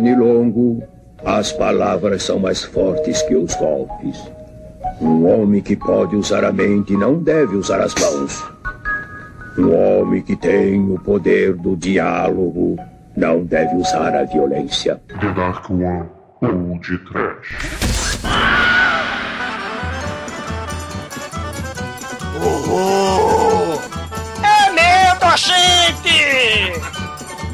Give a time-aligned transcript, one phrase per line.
[0.00, 0.82] pernilongo,
[1.24, 4.18] as palavras são mais fortes que os golpes.
[5.00, 8.42] Um homem que pode usar a mente não deve usar as mãos.
[9.58, 12.76] Um homem que tem o poder do diálogo
[13.14, 15.00] não deve usar a violência.
[15.20, 16.06] The Dark One
[16.40, 18.18] ou de Trash.
[22.42, 23.78] Uhul!
[24.42, 26.80] É medo, gente!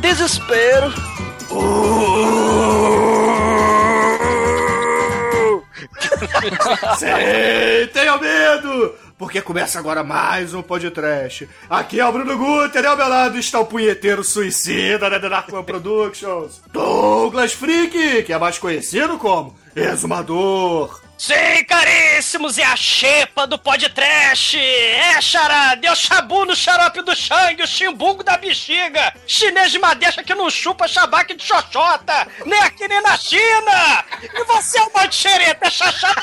[0.00, 1.15] Desespero!
[6.98, 8.94] Sim, tenha medo!
[9.18, 11.48] Porque começa agora mais um podcast.
[11.70, 15.28] Aqui é o Bruno Guter e ao meu lado está o punheteiro suicida da The
[15.28, 21.00] Dark One Productions, Douglas Freak, que é mais conhecido como Exumador.
[21.18, 24.58] Sim, caríssimos, é a xepa do podcast!
[24.58, 29.14] É, charada, é o chabu no xarope do Shang, o chimbungo da bexiga!
[29.26, 32.28] Chinês de madeira que não chupa xabaque de xoxota!
[32.44, 34.04] Nem aqui nem na China!
[34.22, 36.22] E você é um de xereta, é chachata!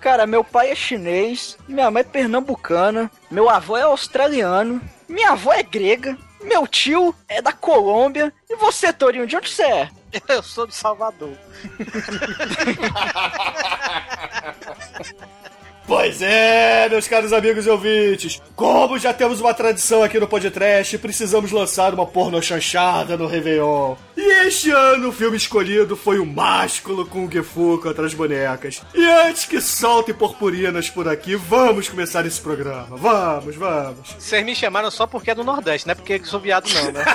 [0.00, 5.52] Cara, meu pai é chinês, minha mãe é pernambucana, meu avô é australiano, minha avó
[5.52, 9.90] é grega, meu tio é da Colômbia, e você, Torinho, de onde você é?
[10.28, 11.36] Eu sou de Salvador.
[15.88, 18.42] Pois é, meus caros amigos e ouvintes.
[18.54, 23.96] Como já temos uma tradição aqui no podcast, precisamos lançar uma porno chanchada no Réveillon.
[24.14, 28.82] E este ano o filme escolhido foi o Másculo Kung Fu contra as bonecas.
[28.94, 32.94] E antes que soltem purpurinas por aqui, vamos começar esse programa.
[32.94, 34.14] Vamos, vamos.
[34.18, 37.02] Vocês me chamaram só porque é do Nordeste, não é porque sou viado não, né?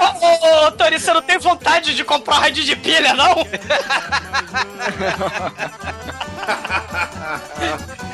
[0.00, 3.36] Ô, ô, ô, Tony, você não tem vontade de comprar rádio de pilha, não?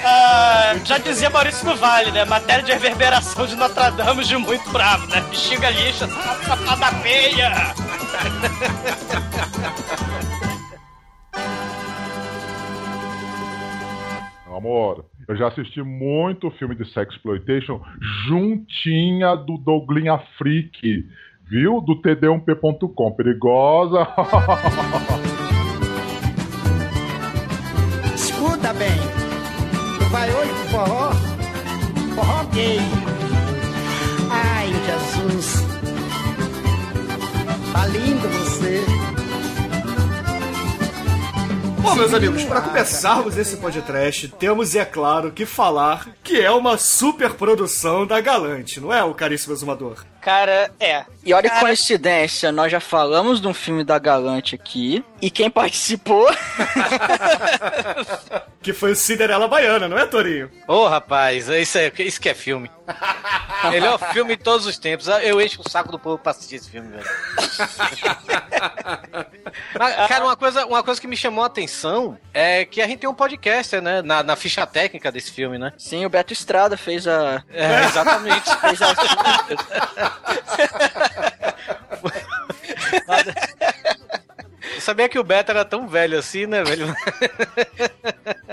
[0.06, 2.26] Ah, já dizia Maurício do Vale, né?
[2.26, 5.22] Matéria de reverberação de Notre Dame de muito bravo, né?
[5.30, 7.52] Bexiga lixa, safada feia.
[14.46, 17.80] Amor, eu já assisti muito filme de sexploitation
[18.26, 21.06] juntinha do Douglinha Freak,
[21.48, 21.80] viu?
[21.80, 23.12] Do td1p.com.
[23.12, 24.06] Perigosa.
[28.44, 29.00] Escuta bem.
[29.98, 31.12] Tu vai hoje pro forró?
[32.14, 32.78] Forró gay.
[34.30, 35.64] Ai, Jesus.
[37.72, 38.84] Tá lindo você.
[41.80, 46.78] Bom, meus amigos, para começarmos esse podcast, temos, é claro, que falar que é uma
[46.78, 50.04] super produção da Galante, não é, o caríssimo exumador?
[50.22, 51.04] Cara, é.
[51.22, 55.30] E olha que Cara- coincidência, nós já falamos de um filme da Galante aqui, e
[55.30, 56.26] quem participou
[58.62, 60.50] Que foi o Cinderela Baiana, não é, Torinho?
[60.66, 62.70] Ô, rapaz, isso, é, isso que é filme.
[63.70, 65.06] Melhor filme de todos os tempos.
[65.22, 67.04] Eu encho o saco do povo pra assistir esse filme, velho.
[69.78, 73.00] Mas, cara, uma coisa, uma coisa que me chamou a atenção é que a gente
[73.00, 74.00] tem um podcast, né?
[74.02, 75.72] Na, na ficha técnica desse filme, né?
[75.76, 77.42] Sim, o Beto Estrada fez a.
[77.50, 78.48] É, exatamente.
[78.60, 78.94] Fez a...
[84.74, 86.94] Eu sabia que o Beto era tão velho assim, né, velho?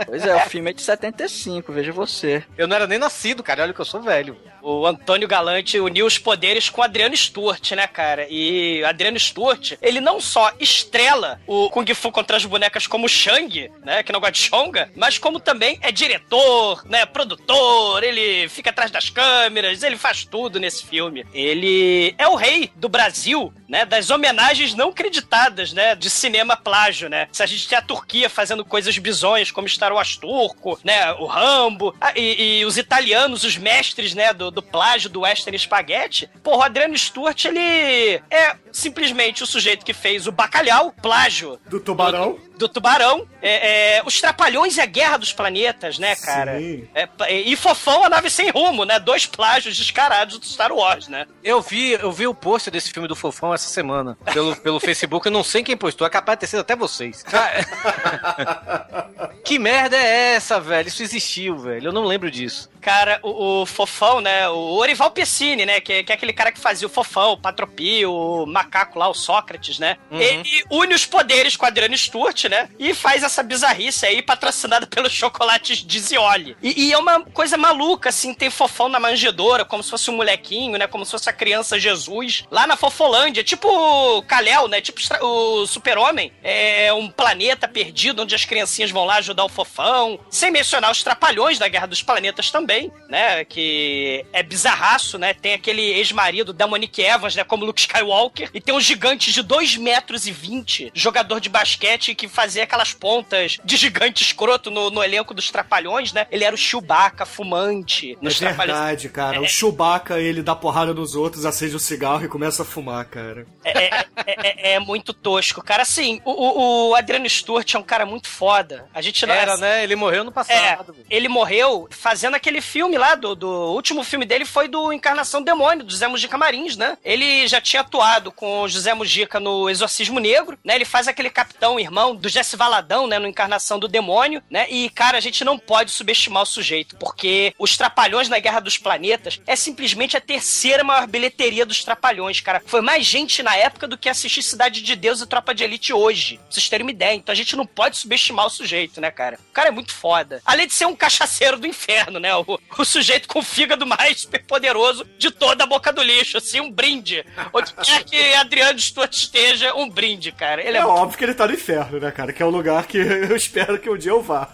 [0.07, 2.43] Pois é, o filme é de 75, veja você.
[2.57, 3.61] Eu não era nem nascido, cara.
[3.61, 4.35] Olha que eu sou velho.
[4.61, 8.27] O Antônio Galante uniu os poderes com Adriano Stewart, né, cara?
[8.29, 13.71] E Adriano Stewart, ele não só estrela o Kung Fu contra as bonecas como Shang,
[13.83, 18.69] né, que não gosta de Shonga, mas como também é diretor, né, produtor, ele fica
[18.69, 21.25] atrás das câmeras, ele faz tudo nesse filme.
[21.33, 27.09] Ele é o rei do Brasil, né, das homenagens não creditadas, né, de cinema plágio,
[27.09, 27.27] né?
[27.31, 31.25] Se a gente tem a Turquia fazendo coisas bizonhas como Star Wars turco, né, o
[31.25, 36.29] Rambo, ah, e, e os italianos, os mestres, né, do, do plágio do western spaghetti,
[36.43, 41.79] porra, o Adriano Stewart, ele é simplesmente o sujeito que fez o Bacalhau, plágio Do
[41.79, 42.33] Tubarão.
[42.33, 46.59] do, do Tubarão, é, é, os Trapalhões e a Guerra dos Planetas, né, cara?
[46.59, 46.87] Sim.
[46.93, 48.99] É, e Fofão, a Nave Sem Rumo, né?
[48.99, 51.25] Dois plágios descarados do Star Wars, né?
[51.43, 55.25] Eu vi, eu vi o post desse filme do Fofão essa semana pelo, pelo Facebook.
[55.25, 57.23] Eu não sei quem postou, é capaz de ter sido até vocês.
[59.43, 60.87] que merda é essa, velho?
[60.87, 61.89] Isso existiu, velho.
[61.89, 62.69] Eu não lembro disso.
[62.79, 64.47] Cara, o, o Fofão, né?
[64.49, 65.81] O Orival Pessini, né?
[65.81, 69.13] Que, que é aquele cara que fazia o Fofão, o Patropio, o macaco lá, o
[69.13, 69.97] Sócrates, né?
[70.11, 72.69] Ele une os poderes com o Adriano Sturt, né?
[72.77, 76.57] E faz essa bizarrice aí, patrocinada pelos chocolates de Zioli.
[76.61, 80.17] E, e é uma coisa maluca, assim, tem Fofão na manjedoura, como se fosse um
[80.17, 80.85] molequinho, né?
[80.85, 83.43] Como se fosse a criança Jesus, lá na Fofolândia.
[83.43, 84.81] Tipo Kalel, né?
[84.81, 86.33] Tipo o Super-Homem.
[86.43, 90.19] É um planeta perdido onde as criancinhas vão lá ajudar o Fofão.
[90.29, 92.91] Sem mencionar os Trapalhões da Guerra dos Planetas também.
[93.07, 93.45] né?
[93.45, 95.33] Que é bizarraço, né?
[95.33, 97.45] Tem aquele ex-marido da Monique Evans, né?
[97.45, 98.49] Como Luke Skywalker.
[98.53, 102.91] E tem um gigante de 2 metros e 20, jogador de basquete que fazia aquelas
[102.93, 106.25] pontas de gigante escroto no, no elenco dos Trapalhões, né?
[106.31, 108.77] Ele era o Chewbacca fumante É nos Trapalhões.
[108.79, 109.41] verdade, cara.
[109.41, 113.45] O Chewbacca, ele dá porrada nos outros, acende um cigarro e começa a fumar, cara.
[113.63, 115.61] É, é- é- é muito tosco.
[115.63, 118.85] Cara, assim, o, o- o Adriano Stewart é um cara muito foda.
[118.93, 119.83] A gente não Era, né?
[119.83, 120.55] Ele morreu no passado.
[120.57, 121.05] É, velho.
[121.09, 125.41] ele morreu fazendo aquele filme lá, do, do o último filme dele foi do Encarnação
[125.41, 126.97] do Demônio, do José Mujica Marins, né?
[127.03, 130.75] Ele já tinha atuado com o José Mujica no Exorcismo Negro, né?
[130.75, 133.19] Ele faz aquele capitão, irmão do Jesse Valadão, né?
[133.19, 134.65] No Encarnação do Demônio, né?
[134.69, 138.77] E, cara, a gente não pode subestimar o sujeito, porque Os Trapalhões na Guerra dos
[138.77, 142.61] Planetas é simplesmente a terceira maior bilheteria dos Trapalhões, cara.
[142.65, 145.93] Foi mais gente na época do que assistir Cidade de Deus e Tropa de Elite
[145.93, 146.37] hoje.
[146.37, 147.15] Pra vocês terem uma ideia.
[147.15, 149.37] Então a gente não pode subestimar o sujeito, né, cara?
[149.49, 150.41] O cara é muito foda.
[150.45, 152.35] Além de ser um cachaceiro do inferno, né?
[152.35, 156.59] O, o sujeito com o fígado mais poderoso de toda a boca do lixo, assim,
[156.59, 157.25] um brinde.
[157.53, 160.61] Onde quer que Adriano Stuart esteja, um brinde, cara.
[160.61, 162.33] Ele é, É muito óbvio que ele tá no inferno, né, cara?
[162.33, 162.97] Que é o lugar que
[163.29, 164.47] eu espero que um dia eu vá.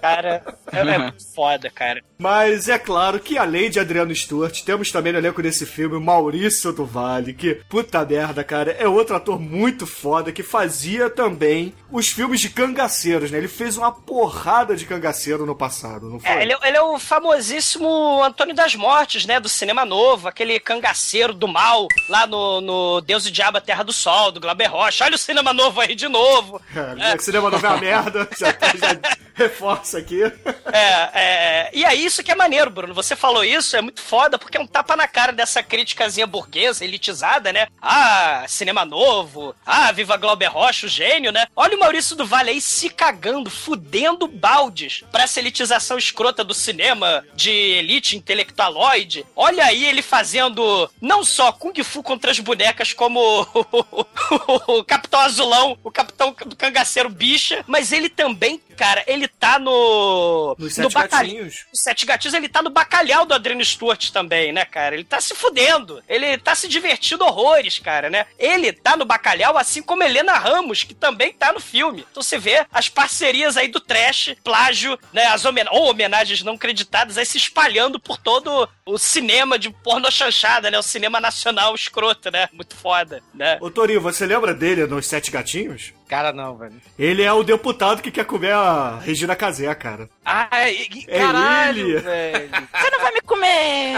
[0.00, 0.42] cara.
[0.72, 2.02] É, é foda, cara.
[2.18, 6.00] Mas é claro que além de Adriano Stewart, temos também no elenco desse filme o
[6.00, 11.74] Maurício do Vale, que, puta merda, cara, é outro ator muito foda que fazia também
[11.90, 13.38] os filmes de cangaceiros, né?
[13.38, 16.30] Ele fez uma porrada de cangaceiro no passado, não foi?
[16.30, 19.38] É, ele, ele é o famosíssimo Antônio das Mortes, né?
[19.38, 23.82] Do cinema novo, aquele cangaceiro do mal, lá no, no Deus e Diabo, a Terra
[23.82, 25.04] do Sol, do Glauber Rocha.
[25.04, 26.60] Olha o cinema novo aí de novo.
[26.74, 28.98] É, cinema não é uma merda, já, tá- já
[29.34, 30.22] reforça aqui.
[30.22, 32.94] É, é, e é isso que é maneiro, Bruno.
[32.94, 36.84] Você falou isso, é muito foda, porque é um tapa na cara dessa criticazinha burguesa,
[36.84, 37.66] elitizada, né?
[37.80, 39.54] Ah, cinema novo.
[39.64, 41.46] Ah, viva Glauber Rocha, o gênio, né?
[41.56, 46.54] Olha o Maurício do Vale aí se cagando, fudendo baldes pra essa elitização escrota do
[46.54, 49.24] cinema de elite intelectualoide.
[49.34, 53.20] Olha aí ele fazendo não só Kung Fu contra as bonecas, como
[54.68, 60.54] o Capitão Azulão, o Capitão do Cangaceiro Bicha, mas ele também, cara, ele tá no.
[60.56, 61.26] Nos no Sete bacalhau.
[61.26, 61.66] Gatinhos.
[61.72, 64.94] Os Sete Gatinhos, ele tá no bacalhau do Adriano Stewart também, né, cara?
[64.94, 66.00] Ele tá se fudendo.
[66.08, 68.26] Ele tá se divertindo horrores, cara, né?
[68.38, 72.06] Ele tá no bacalhau, assim como Helena Ramos, que também tá no filme.
[72.08, 75.26] Então você vê as parcerias aí do trash, plágio, né?
[75.26, 80.12] As homen ou homenagens não creditadas aí se espalhando por todo o cinema de porno
[80.12, 80.78] chanchada, né?
[80.78, 82.48] O cinema nacional escroto, né?
[82.52, 83.58] Muito foda, né?
[83.60, 85.92] Ô Torinho, você lembra dele nos Sete Gatinhos?
[86.12, 86.74] Cara, não, velho.
[86.98, 90.10] Ele é o deputado que quer comer a Regina Casé, cara.
[90.22, 92.00] Ah, e- É caralho, ele.
[92.00, 92.50] velho.
[92.76, 93.94] Você não vai me comer!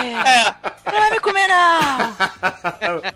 [0.86, 2.14] Não vai me comer, não!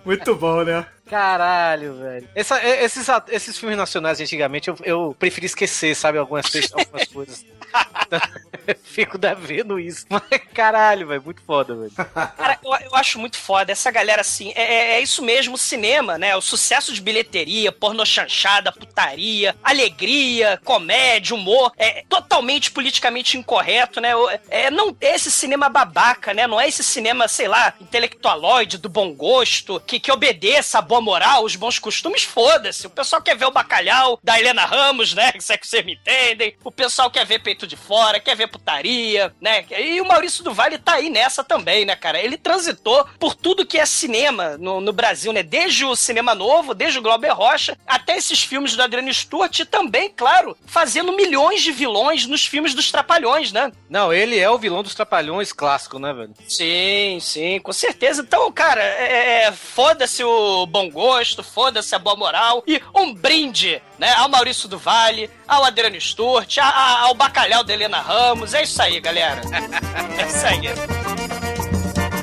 [0.04, 0.84] Muito bom, né?
[1.08, 2.28] Caralho, velho.
[2.34, 7.44] Essa- esses, esses filmes nacionais, antigamente, eu, eu preferi esquecer, sabe, algumas, algumas coisas.
[8.82, 10.04] Fico devendo isso.
[10.10, 10.22] Mas,
[10.54, 11.90] caralho, velho, muito foda, velho.
[12.36, 13.72] Cara, eu, eu acho muito foda.
[13.72, 16.36] Essa galera, assim, é, é- é isso mesmo, o cinema, né?
[16.36, 24.10] O sucesso de bilheteria, porno chanchada, putaria, alegria, comédia, humor, é totalmente politicamente incorreto, né?
[24.50, 26.46] É, não é esse cinema babaca, né?
[26.46, 30.97] Não é esse cinema, sei lá, intelectualoide, do bom gosto, que, que obedeça a boa
[31.00, 32.86] moral, os bons costumes, foda-se.
[32.86, 35.32] O pessoal quer ver o bacalhau da Helena Ramos, né?
[35.38, 36.54] Se é que vocês me entendem.
[36.64, 39.64] O pessoal quer ver peito de fora, quer ver putaria, né?
[39.78, 42.20] E o Maurício do Vale tá aí nessa também, né, cara?
[42.20, 45.42] Ele transitou por tudo que é cinema no, no Brasil, né?
[45.42, 49.64] Desde o cinema novo, desde o Glauber Rocha, até esses filmes do Adriano Stewart e
[49.64, 53.72] também, claro, fazendo milhões de vilões nos filmes dos Trapalhões, né?
[53.88, 56.34] Não, ele é o vilão dos Trapalhões clássico, né, velho?
[56.46, 58.22] Sim, sim, com certeza.
[58.22, 63.80] Então, cara, é, é, foda-se o bom gosto, foda-se a boa moral e um brinde,
[63.98, 68.54] né, ao Maurício do Vale, ao Adriano Sturt, a- a- ao bacalhau da Helena Ramos.
[68.54, 69.40] É isso aí, galera.
[70.18, 70.68] É isso aí.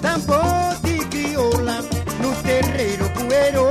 [0.02, 1.82] Tambor de crioula
[2.22, 3.68] no terreiro poeiro,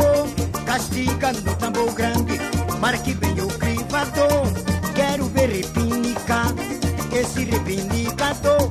[0.65, 2.39] castigando tambor grande,
[2.81, 4.45] marque bem o crivador.
[4.95, 6.47] Quero ver repinicar
[7.13, 8.71] esse repinicador.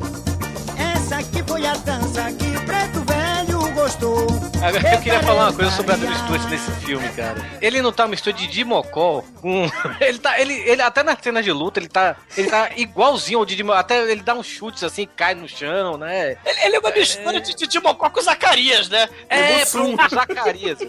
[0.95, 3.12] Essa aqui foi a dança que preto gostou.
[4.63, 7.35] Agora, eu queria falar uma coisa sobre a Adriano Stewart nesse filme, cara.
[7.61, 9.69] Ele não tá mistura de Didi Mocó com.
[9.99, 10.39] Ele tá.
[10.39, 12.15] Ele, ele até nas cenas de luta, ele tá.
[12.37, 13.77] Ele tá igualzinho ao Didi Mocó.
[13.77, 16.37] Até ele dá uns chutes assim, cai no chão, né?
[16.45, 19.09] Ele, ele é uma mistura de Didi Mocó com o Zacarias, né?
[19.29, 19.97] É, Mussum.
[19.97, 20.79] pro Zacarias.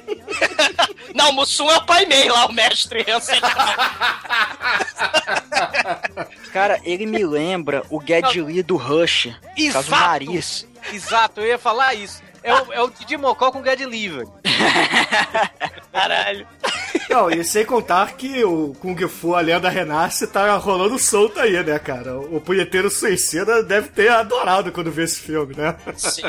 [1.13, 3.05] Não, o Mussum é o pai meio lá, o mestre.
[3.07, 3.41] Eu sei.
[6.53, 9.35] Cara, ele me lembra o Geddy Lee do Rush.
[9.57, 9.91] Exato.
[9.91, 10.67] nariz.
[10.93, 12.23] Exato, eu ia falar isso.
[12.45, 14.31] É o, é o Didi Mocó com Lee, velho.
[15.91, 16.47] Caralho.
[17.09, 21.65] Não, e sem contar que o Kung Fu, a lenda renasce, tá rolando solto aí,
[21.65, 22.19] né, cara?
[22.19, 25.75] O punheteiro suicida deve ter adorado quando vê esse filme, né?
[25.97, 26.23] Sim,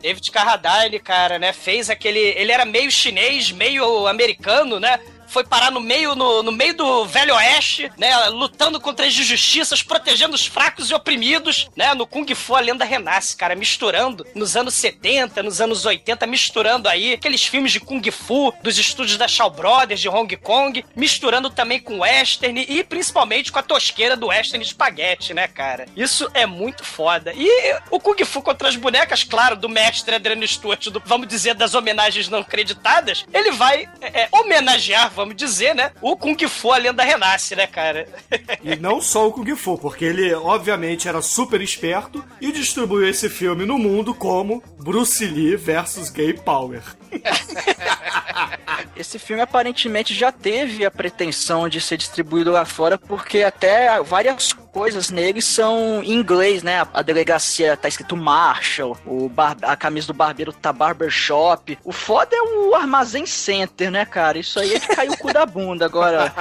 [0.00, 1.52] David Carradine, cara, né?
[1.52, 2.20] Fez aquele.
[2.20, 5.00] Ele era meio chinês, meio americano, né?
[5.28, 8.28] Foi parar no meio, no, no meio do Velho Oeste, né?
[8.28, 11.94] Lutando contra as injustiças, protegendo os fracos e oprimidos, né?
[11.94, 16.88] No Kung Fu a lenda renasce, cara, misturando nos anos 70, nos anos 80, misturando
[16.88, 21.50] aí aqueles filmes de Kung Fu dos estúdios da Shaw Brothers de Hong Kong, misturando
[21.50, 25.86] também com western e principalmente com a tosqueira do western espaguete, né, cara?
[25.96, 27.32] Isso é muito foda.
[27.34, 27.48] E
[27.90, 31.74] o Kung Fu contra as bonecas, claro, do mestre Adriano Stewart, do, vamos dizer, das
[31.74, 35.90] homenagens não creditadas, ele vai é, é homenagear vamos dizer, né?
[36.00, 38.06] O Kung Fu, a lenda renasce, né, cara?
[38.62, 43.28] e não só o Kung Fu, porque ele, obviamente, era super esperto e distribuiu esse
[43.28, 46.82] filme no mundo como Bruce Lee versus Gay Power.
[48.94, 54.52] Esse filme aparentemente já teve a pretensão de ser distribuído lá fora, porque até várias
[54.78, 56.86] coisas nele são em inglês, né?
[56.94, 61.76] A, delegacia tá escrito Marshall, o bar, a camisa do barbeiro tá Barbershop.
[61.82, 64.38] O foda é o Armazém Center, né, cara?
[64.38, 65.84] Isso aí é que caiu o cu da bunda.
[65.84, 66.32] Agora,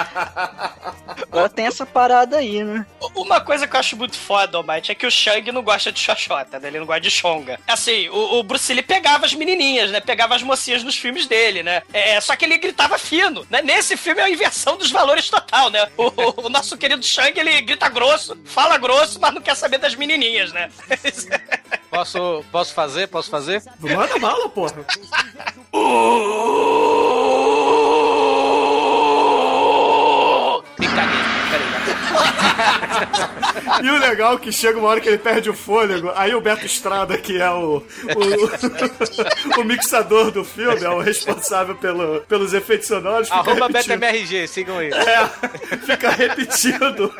[1.31, 2.85] agora tem essa parada aí, né?
[3.15, 5.99] Uma coisa que eu acho muito foda, Almighty, é que o Shang não gosta de
[5.99, 6.67] xoxota, né?
[6.67, 7.59] Ele não gosta de chonga.
[7.67, 9.99] Assim, o, o Bruce Lee pegava as menininhas, né?
[9.99, 11.81] Pegava as mocinhas nos filmes dele, né?
[11.91, 13.63] É, só que ele gritava fino, né?
[13.63, 15.87] Nesse filme é a inversão dos valores total, né?
[15.97, 19.77] O, o, o nosso querido Shang, ele grita grosso, fala grosso, mas não quer saber
[19.77, 20.69] das menininhas, né?
[21.89, 23.07] Posso, posso fazer?
[23.07, 23.63] Posso fazer?
[23.79, 24.85] Manda bala, porra.
[33.83, 36.41] e o legal é que chega uma hora que ele perde o fôlego, aí o
[36.41, 37.83] Beto Estrada, que é o,
[38.15, 43.31] o, o mixador do filme, é o responsável pelo, pelos efeitos sonoros.
[43.31, 44.91] Arroba BetoMRG, sigam aí.
[44.91, 47.13] É, fica repetindo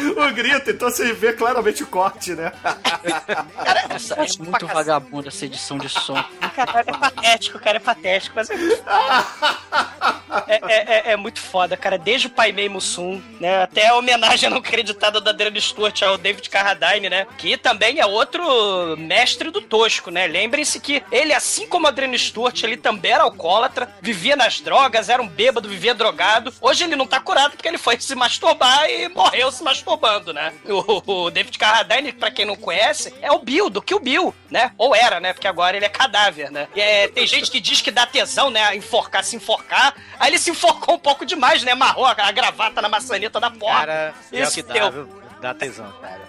[0.00, 2.52] o grito, então você vê claramente o corte, né?
[2.62, 6.14] Cara, Nossa, é muito vagabundo essa edição de som.
[6.54, 8.82] Cara, é patético, cara, é patético, mas é muito
[10.48, 11.98] é, é, é, é, muito foda, cara.
[11.98, 13.62] Desde o Pai Mei Mussum, né?
[13.62, 17.26] Até a homenagem não acreditada da Adriano Stewart ao David Carradine, né?
[17.38, 20.26] Que também é outro mestre do tosco, né?
[20.26, 25.22] Lembrem-se que ele, assim como Adriano Stewart, ele também era alcoólatra, vivia nas drogas, era
[25.22, 26.52] um bêbado, vivia drogado.
[26.60, 30.52] Hoje ele não tá curado porque ele foi se masturbar e morreu se masturbando, né?
[30.66, 34.34] O, o David Carradine, pra quem não conhece, é o Bill, do que o Bill,
[34.50, 34.72] né?
[34.78, 35.32] Ou era, né?
[35.32, 36.68] Porque agora ele é cadáver, né?
[36.74, 38.74] E é, tem gente que diz que dá tesão, né?
[38.74, 39.94] Enforcar, se enforcar.
[40.22, 41.72] Aí ele se enforcou um pouco demais, né?
[41.72, 43.80] Amarrou a, gravata na maçaneta da porta.
[43.80, 45.08] Cara, Isso que dá, viu?
[45.40, 46.20] Dá tesão, cara.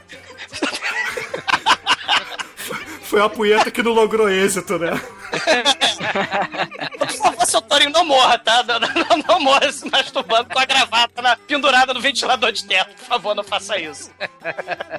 [3.03, 4.89] Foi a punheta que não logrou êxito, né?
[7.53, 8.63] Seu Torinho, não morra, tá?
[8.63, 12.95] Não, não, não, morra se masturbando com a gravata na, pendurada no ventilador de teto.
[12.95, 14.09] Por favor, não faça isso.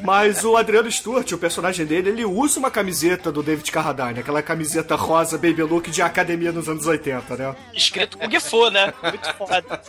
[0.05, 4.41] Mas o Adriano Stewart, o personagem dele, ele usa uma camiseta do David Carradine, aquela
[4.41, 7.57] camiseta rosa baby look de academia nos anos 80, né?
[7.73, 8.95] Escrito com Gifu, né?
[9.03, 9.83] Muito foda.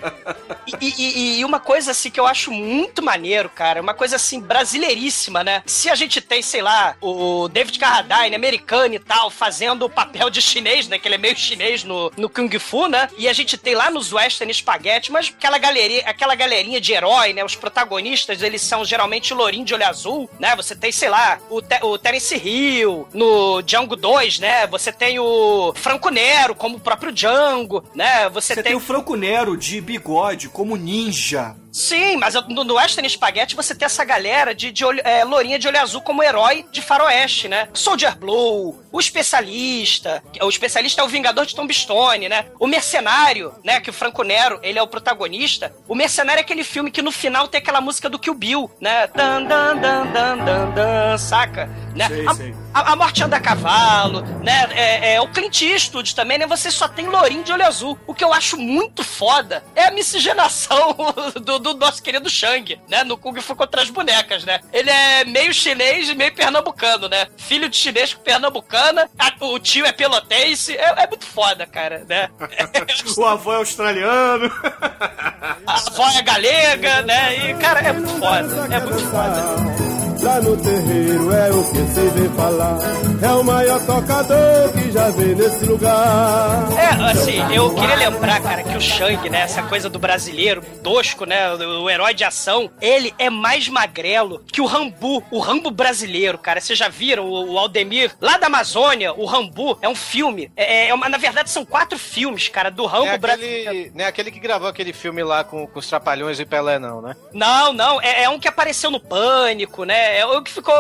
[0.82, 4.40] E, e, e, uma coisa assim que eu acho muito maneiro, cara, uma coisa assim
[4.40, 5.62] brasileiríssima, né?
[5.68, 10.32] Se a gente tem, sei lá, o David Carradine, americano e tal, fazendo o papel
[10.32, 10.98] de chinês, né?
[10.98, 13.10] Que ele é meio chinês no, no Kung Fu, né?
[13.18, 17.34] E a gente tem lá nos Western Spaghetti, mas aquela galeria, aquela galerinha de herói,
[17.34, 17.44] né?
[17.44, 20.56] Os protagonistas, eles são geralmente lourinho de olho azul, né?
[20.56, 24.68] Você tem, sei lá, o, Te o Terence Hill, no Django 2, né?
[24.68, 28.30] Você tem o Franco Nero, como o próprio Django, né?
[28.30, 28.72] Você, Você tem...
[28.72, 31.56] tem o Franco Nero de bigode, como ninja.
[31.75, 35.60] Sim, mas no, no Western Spaghetti você tem essa galera de, de olho, é, lourinha
[35.60, 37.67] de olho azul como herói de faroeste, né?
[37.74, 42.46] Soldier Blue, o especialista, o especialista é o Vingador de Tombstone, né?
[42.62, 43.82] O mercenário, né?
[43.82, 45.75] Que o Franco Nero, ele é o protagonista.
[45.86, 49.08] O mercenário é aquele filme que no final tem aquela música do Kill Bill, né?
[49.08, 51.70] Dan, dan, dan, dan, dan, dan, saca?
[51.96, 52.08] Né?
[52.08, 52.56] Sei, a, sei.
[52.74, 54.68] A, a, Morte Anda a Cavalo, né?
[54.72, 56.46] É, é, o Clint Eastwood também, né?
[56.46, 57.98] Você só tem lourinho de olho azul.
[58.06, 60.96] O que eu acho muito foda é a miscigenação
[61.42, 63.04] do, do nosso querido Shang, né?
[63.04, 64.60] No Kung Fu contra as bonecas, né?
[64.74, 67.28] Ele é meio chinês e meio pernambucano, né?
[67.38, 69.10] Filho de chinês com pernambucana,
[69.40, 72.30] o tio é pelotense, é, é muito foda, cara, né?
[73.18, 74.52] o avô é australiano.
[75.66, 77.50] A avó é galega, né?
[77.50, 79.95] E, cara, é muito foda, é muito foda.
[80.25, 82.79] Lá no terreiro é o que se vê falar.
[83.22, 86.67] É o maior tocador que já veio nesse lugar.
[86.75, 91.25] É, assim, eu queria lembrar, cara, que o Shang, né, essa coisa do brasileiro, tosco,
[91.25, 96.39] né, o, herói de ação, ele é mais magrelo que o Rambu, o Rambo brasileiro,
[96.39, 96.60] cara.
[96.60, 100.51] Vocês já viram o, o Aldemir, lá da Amazônia, o Rambu é um filme.
[100.55, 103.91] É, é uma, na verdade, são quatro filmes, cara, do Rambo É brasileiro.
[103.94, 107.00] não é aquele que gravou aquele filme lá com, com os Trapalhões e Pelé, não,
[107.00, 107.15] né?
[107.32, 110.15] Não, não, é, é um que apareceu no Pânico, né?
[110.16, 110.74] É o que ficou,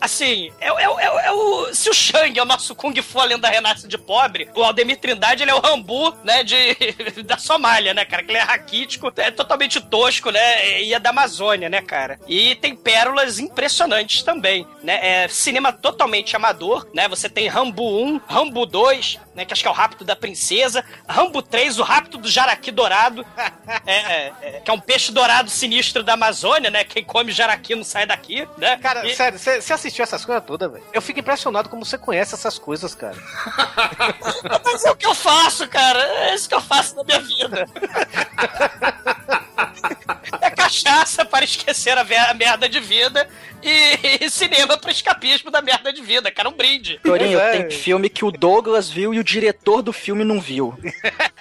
[0.00, 1.74] assim, é, é, é, é o...
[1.74, 4.98] Se o Shang é o nosso Kung Fu, a lenda renasce de pobre, o Aldemir
[4.98, 6.76] Trindade, ele é o Rambu, né, de,
[7.26, 8.22] da Somália, né, cara?
[8.22, 10.80] Que ele é raquítico, é totalmente tosco, né?
[10.80, 12.20] E é da Amazônia, né, cara?
[12.28, 15.24] E tem pérolas impressionantes também, né?
[15.24, 17.08] É cinema totalmente amador, né?
[17.08, 19.44] Você tem Rambo 1, Rambo 2, né?
[19.44, 23.26] Que acho que é o Rapto da Princesa, Rambo 3, o Rapto do Jaraqui Dourado,
[23.84, 26.84] é, é, é, que é um peixe dourado sinistro da Amazônia, né?
[26.84, 28.67] Quem come jaraqui não sai daqui, né?
[28.76, 30.84] Cara, E- sério, você você assistiu essas coisas todas, velho?
[30.92, 33.16] Eu fico impressionado como você conhece essas coisas, cara.
[34.64, 36.00] Mas é o que eu faço, cara.
[36.00, 37.66] É isso que eu faço na minha vida.
[40.40, 43.28] É cachaça para esquecer a, a merda de vida
[43.62, 46.48] e, cinema para escapismo da merda de vida, cara.
[46.48, 47.00] Um brinde.
[47.02, 47.52] Torinho, é.
[47.52, 50.78] tem filme que o Douglas viu e o diretor do filme não viu.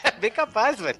[0.03, 1.00] É bem capaz, velho.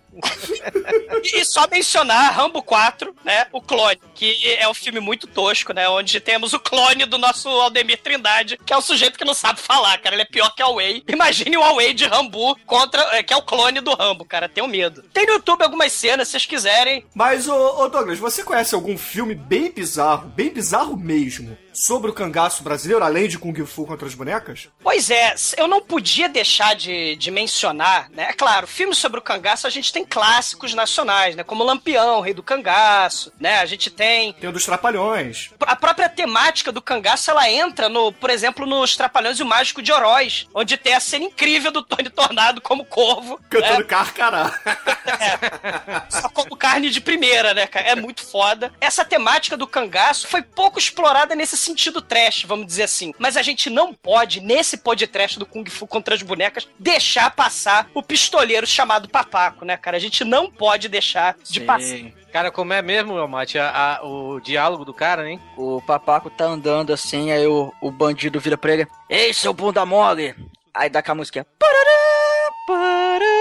[1.24, 3.48] E, e só mencionar Rambo 4, né?
[3.52, 5.88] O Clone, que é um filme muito tosco, né?
[5.90, 9.60] Onde temos o clone do nosso Aldemir Trindade, que é um sujeito que não sabe
[9.60, 10.16] falar, cara.
[10.16, 11.04] Ele é pior que o Away.
[11.08, 13.02] Imagine o Away de Rambo contra.
[13.16, 14.48] é, que é o clone do Rambo, cara.
[14.48, 15.04] Tenho medo.
[15.14, 17.06] Tem no YouTube algumas cenas, se vocês quiserem.
[17.14, 22.14] Mas, ô, ô Douglas, você conhece algum filme bem bizarro, bem bizarro mesmo, sobre o
[22.14, 24.68] cangaço brasileiro, além de Kung Fu contra as bonecas?
[24.82, 28.28] Pois é, eu não podia deixar de, de mencionar, né?
[28.30, 31.44] É claro, filmes sobre o cangaço a gente tem clássicos nacionais, né?
[31.44, 33.60] Como Lampião, Rei do Cangaço, né?
[33.60, 35.52] A gente tem Tem o dos Trapalhões.
[35.62, 39.82] a própria temática do cangaço, ela entra, no, por exemplo, nos Trapalhões e o Mágico
[39.82, 43.84] de Oroz, onde tem a cena incrível do Tony Tornado como corvo, Cantando né?
[43.84, 44.60] carcará.
[46.10, 47.88] só como carne de primeira, né, cara?
[47.88, 48.72] É muito foda.
[48.80, 53.14] Essa temática do cangaço foi pouco explorada nesse sentido trash, vamos dizer assim.
[53.18, 57.90] Mas a gente não pode, nesse podcast do Kung Fu contra as bonecas, deixar passar
[57.94, 59.98] o pistoleiro chamado Papaco, né, cara?
[59.98, 61.98] A gente não pode deixar de passar.
[62.32, 65.40] Cara, como é mesmo, Almaty, a, a- o diálogo do cara, hein?
[65.58, 68.88] O papaco tá andando assim, aí o, o bandido vira pra ele.
[69.10, 70.36] Ei, seu bunda mole!
[70.74, 71.48] Aí dá com a música.
[71.58, 73.37] Parará, parará.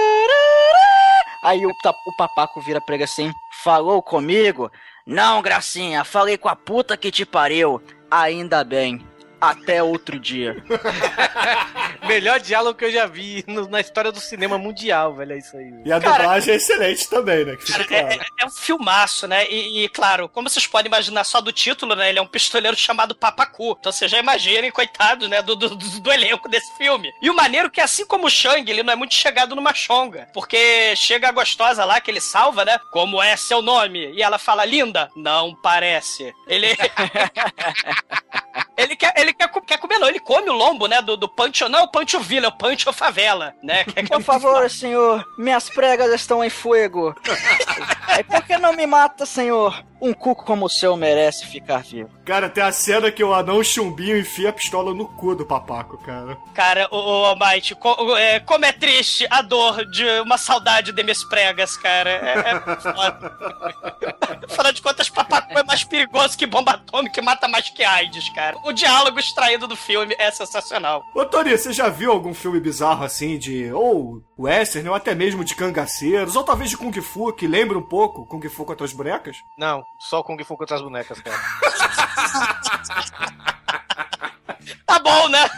[1.47, 3.31] Aí o, o papaco vira pra ele assim.
[3.63, 4.69] Falou comigo?
[5.05, 7.81] Não, gracinha, falei com a puta que te pariu.
[8.11, 9.01] Ainda bem.
[9.39, 10.63] Até outro dia.
[12.07, 15.33] Melhor diálogo que eu já vi no- na história do cinema mundial, velho.
[15.33, 15.69] É isso aí.
[15.69, 15.81] velho.
[15.85, 17.55] E a Cara- dublagem é excelente também, né?
[17.55, 18.07] Que fica claro.
[18.07, 19.45] É, é um filmaço, né?
[19.49, 22.09] E, e, claro, como vocês podem imaginar só do título, né?
[22.09, 23.75] Ele é um pistoleiro chamado Papacu.
[23.79, 25.41] Então vocês já imaginem, coitado, né?
[25.41, 27.11] Do, do, do- do elenco desse filme.
[27.21, 29.73] E o maneiro é que, assim como o Shang, ele não é muito chegado numa
[29.73, 30.27] chonga.
[30.33, 32.79] Porque chega a gostosa lá que ele salva, né?
[32.91, 34.13] Como é seu nome?
[34.13, 35.09] E ela fala, linda?
[35.15, 36.33] Não parece.
[36.47, 36.67] Ele.
[38.75, 40.07] Ele quer, ele quer, co- quer comer, não.
[40.07, 41.01] Ele come o lombo, né?
[41.01, 41.67] Do, do Pancho.
[41.69, 43.83] Não é o Pancho Villa, é o Pancho Favela, né?
[43.83, 47.15] Que- que é Por favor, senhor, minhas pregas estão em fogo.
[48.07, 49.83] Aí por que não me mata, senhor?
[49.99, 52.09] Um cuco como o seu merece ficar vivo.
[52.25, 55.97] Cara, tem a cena que o anão chumbinho enfia a pistola no cu do papaco,
[55.97, 56.37] cara.
[56.53, 61.03] Cara, o, o Almighty, co- é, como é triste a dor de uma saudade de
[61.03, 62.09] minhas pregas, cara.
[62.09, 63.37] É, é foda.
[64.49, 68.29] Afinal de contas, papacu é mais perigoso que bomba atômica e mata mais que AIDS,
[68.29, 68.57] cara.
[68.65, 71.03] O diálogo extraído do filme é sensacional.
[71.15, 73.71] Ô, Tony, você já viu algum filme bizarro assim de.
[73.71, 77.81] ou western, ou até mesmo de cangaceiros, ou talvez de Kung Fu, que lembra um
[77.81, 79.37] pouco Kung Fu contra as bonecas?
[79.57, 81.37] Não, só o Kung Fu contra as bonecas, cara.
[84.85, 85.49] Tá bom, né?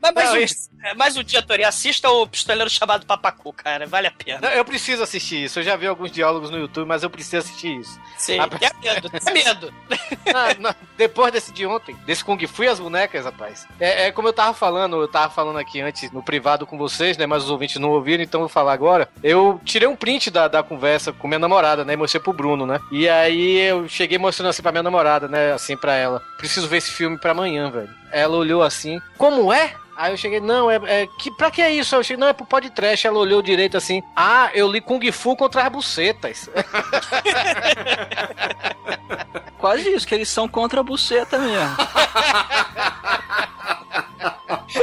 [0.00, 3.52] Mas mais, Não, um, isso- é, mais um dia, Tori, assista o pistoleiro chamado Papacu,
[3.52, 3.86] cara.
[3.86, 4.40] Vale a pena.
[4.42, 5.58] Não, eu preciso assistir isso.
[5.58, 8.00] Eu já vi alguns diálogos no YouTube, mas eu preciso assistir isso.
[8.16, 9.74] Sim, Ah, tem medo, tem medo.
[10.34, 13.66] Ah, não, depois desse de ontem, desse Kung Fu e as bonecas, rapaz.
[13.78, 17.16] É, é como eu tava falando, eu tava falando aqui antes no privado com vocês,
[17.18, 17.26] né?
[17.26, 19.08] Mas os ouvintes não ouviram, então eu vou falar agora.
[19.22, 21.92] Eu tirei um print da, da conversa com minha namorada, né?
[21.92, 22.80] E mostrei pro Bruno, né?
[22.90, 25.52] E aí eu cheguei mostrando assim pra minha namorada, né?
[25.52, 26.22] Assim pra ela.
[26.38, 27.90] Preciso ver esse filme pra amanhã, velho.
[28.12, 29.00] Ela olhou assim.
[29.16, 29.74] Como é?
[29.96, 31.94] Aí eu cheguei, não, é, é que, pra que isso?
[31.94, 33.06] Eu cheguei, não, é pro podcast.
[33.06, 36.48] Ela olhou direito assim, ah, eu li Kung Fu contra as bucetas.
[39.58, 41.76] Quase isso, que eles são contra a buceta mesmo.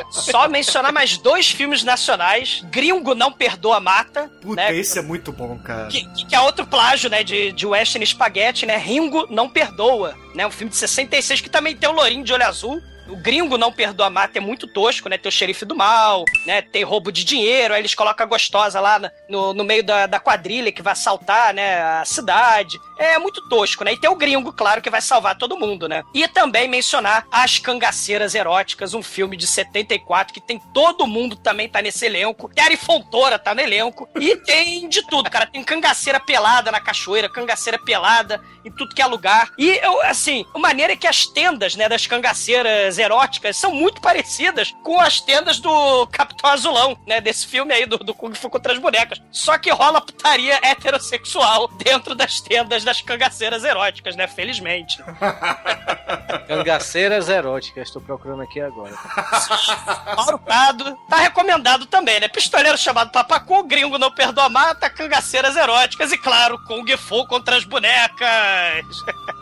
[0.09, 2.63] Só mencionar mais dois filmes nacionais.
[2.65, 4.29] Gringo Não Perdoa Mata.
[4.41, 4.75] Puta, né?
[4.75, 5.87] esse é muito bom, cara.
[5.87, 8.77] Que, que é outro plágio, né, de, de Western Spaghetti, né?
[8.77, 10.45] Ringo Não Perdoa, né?
[10.45, 13.71] Um filme de 66 que também tem o Lourinho de olho azul, O gringo não
[13.71, 15.17] perdoa mata é muito tosco, né?
[15.17, 16.61] Tem o xerife do mal, né?
[16.61, 20.19] Tem roubo de dinheiro, aí eles colocam a gostosa lá no, no meio da, da
[20.19, 21.81] quadrilha que vai assaltar, né?
[21.81, 22.77] A cidade.
[22.97, 23.93] É muito tosco, né?
[23.93, 26.03] E tem o gringo, claro, que vai salvar todo mundo, né?
[26.13, 31.69] E também mencionar As Cangaceiras Eróticas, um filme de 74 que tem todo mundo também
[31.69, 32.49] tá nesse elenco.
[32.53, 34.09] Terry Fontoura tá no elenco.
[34.19, 35.45] E tem de tudo, cara.
[35.45, 39.51] Tem cangaceira pelada na cachoeira, cangaceira pelada em tudo que é lugar.
[39.57, 44.01] E, eu, assim, a maneira é que as tendas, né, das cangaceiras eróticas são muito
[44.01, 48.49] parecidas com as tendas do Capitão Azulão, né, desse filme aí do, do Kung Fu
[48.49, 49.21] contra as bonecas.
[49.31, 54.97] Só que rola putaria heterossexual dentro das tendas das cangaceiras eróticas, né, felizmente.
[56.47, 58.93] Cangaceiras eróticas, estou procurando aqui agora.
[60.15, 62.27] Mauro Prado, tá recomendado também, né?
[62.27, 67.63] Pistoleiro chamado Papacu, gringo não perdoa mata, cangaceiras eróticas e, claro, Kung Fu contra as
[67.63, 68.85] bonecas.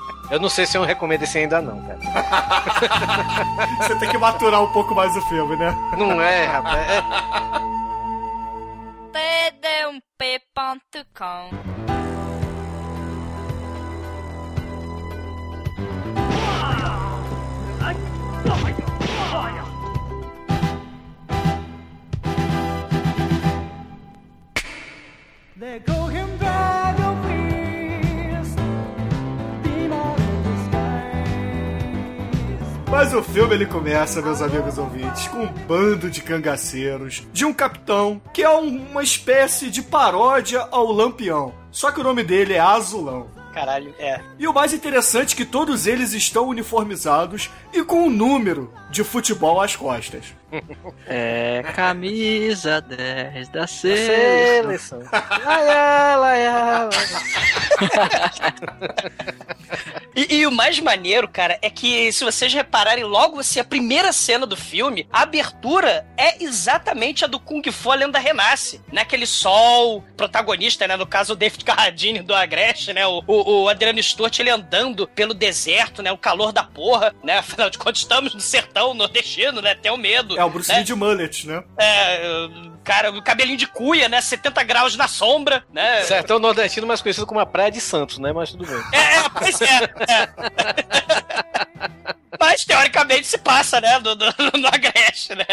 [0.29, 1.99] Eu não sei se eu recomendo esse ainda não, cara.
[3.81, 5.75] Você tem que maturar um pouco mais o filme, né?
[5.97, 6.87] Não é, rapaz.
[6.89, 7.03] É...
[10.19, 11.94] td1p.com
[33.15, 38.21] o filme ele começa, meus amigos ouvintes, com um bando de cangaceiros de um capitão
[38.33, 41.53] que é um- uma espécie de paródia ao Lampião.
[41.71, 43.27] Só que o nome dele é Azulão.
[43.53, 44.19] Caralho, é.
[44.37, 49.01] E o mais interessante é que todos eles estão uniformizados e com um número de
[49.03, 50.25] futebol às costas.
[51.07, 55.03] É camisa 10 da seleção.
[55.45, 56.89] Laia, laia.
[60.15, 64.13] E, e o mais maneiro, cara, é que se vocês repararem logo assim, a primeira
[64.13, 68.81] cena do filme, a abertura é exatamente a do Kung Fu A Lenda Renasce.
[68.93, 70.95] Naquele sol, protagonista, né?
[70.95, 73.05] No caso, o David Carradine do Agreste, né?
[73.05, 76.13] O, o, o Adriano Sturt, ele andando pelo deserto, né?
[76.13, 77.39] O calor da porra, né?
[77.39, 79.75] Afinal de contas, estamos no sertão nordestino, né?
[79.75, 80.39] Tem o medo.
[80.39, 80.77] É o Bruce né?
[80.77, 81.63] Lee de mullet, né?
[81.77, 82.47] É,
[82.83, 84.21] cara, o cabelinho de cuia, né?
[84.21, 86.03] 70 graus na sombra, né?
[86.03, 88.31] Sertão nordestino, mais conhecido como a Praia de Santos, né?
[88.31, 88.81] Mas tudo bem.
[88.93, 89.83] É, é, pois é.
[90.09, 91.64] é.
[92.39, 93.99] Mas teoricamente se passa, né?
[93.99, 95.45] No, no, no Agreste, né?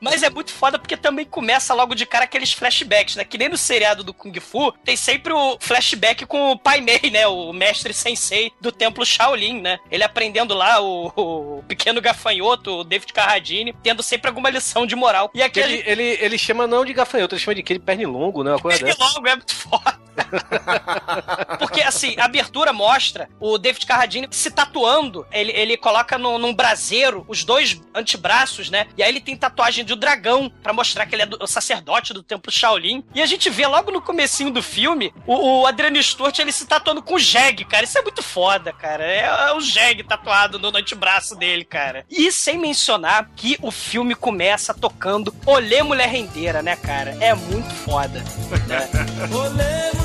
[0.00, 3.24] Mas é muito foda porque também começa logo de cara aqueles flashbacks, né?
[3.24, 7.10] Que nem no seriado do Kung Fu tem sempre o flashback com o Pai Mei,
[7.10, 7.26] né?
[7.26, 9.78] O mestre sensei do templo Shaolin, né?
[9.90, 14.94] Ele aprendendo lá o, o pequeno gafanhoto, o David Carradine, tendo sempre alguma lição de
[14.96, 15.30] moral.
[15.34, 15.88] E aqui Ele, gente.
[15.88, 18.50] ele, ele chama não de gafanhoto, ele chama de aquele pernilongo, né?
[18.52, 19.04] Uma coisa Ele dessa.
[19.04, 19.98] logo é muito foda.
[21.58, 25.26] Porque, assim, a abertura mostra o David Carradine se tatuando.
[25.32, 28.86] Ele, ele coloca no, num braseiro os dois antebraços, né?
[28.96, 31.46] E aí ele tem tatuagem de um dragão pra mostrar que ele é do- o
[31.46, 33.04] sacerdote do templo Shaolin.
[33.14, 36.66] E a gente vê logo no comecinho do filme o, o Adriano Sturt ele se
[36.66, 37.84] tatuando com o Jeg, cara.
[37.84, 39.04] Isso é muito foda, cara.
[39.04, 42.04] É, é o Jeg tatuado no, no antebraço dele, cara.
[42.10, 47.16] E sem mencionar que o filme começa tocando Olê Mulher Rendeira, né, cara?
[47.20, 48.20] É muito foda.
[48.66, 48.88] Né?
[49.32, 50.03] Olê, mulher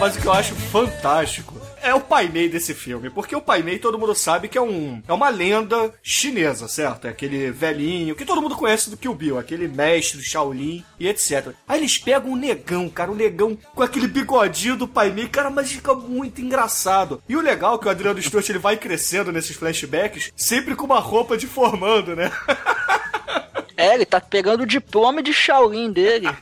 [0.00, 3.10] Mas o que eu acho fantástico é o Pai Mei desse filme.
[3.10, 7.06] Porque o Pai Mei todo mundo sabe que é um é uma lenda chinesa, certo?
[7.06, 11.48] É aquele velhinho que todo mundo conhece do Kill Bill, aquele mestre Shaolin e etc.
[11.66, 15.50] Aí eles pegam um negão, cara, um negão com aquele bigodinho do Pai Mei, cara,
[15.50, 17.20] mas fica muito engraçado.
[17.28, 20.86] E o legal é que o Adriano Sturt ele vai crescendo nesses flashbacks, sempre com
[20.86, 22.30] uma roupa de formando, né?
[23.78, 26.26] É, ele tá pegando o diploma de Shaolin dele.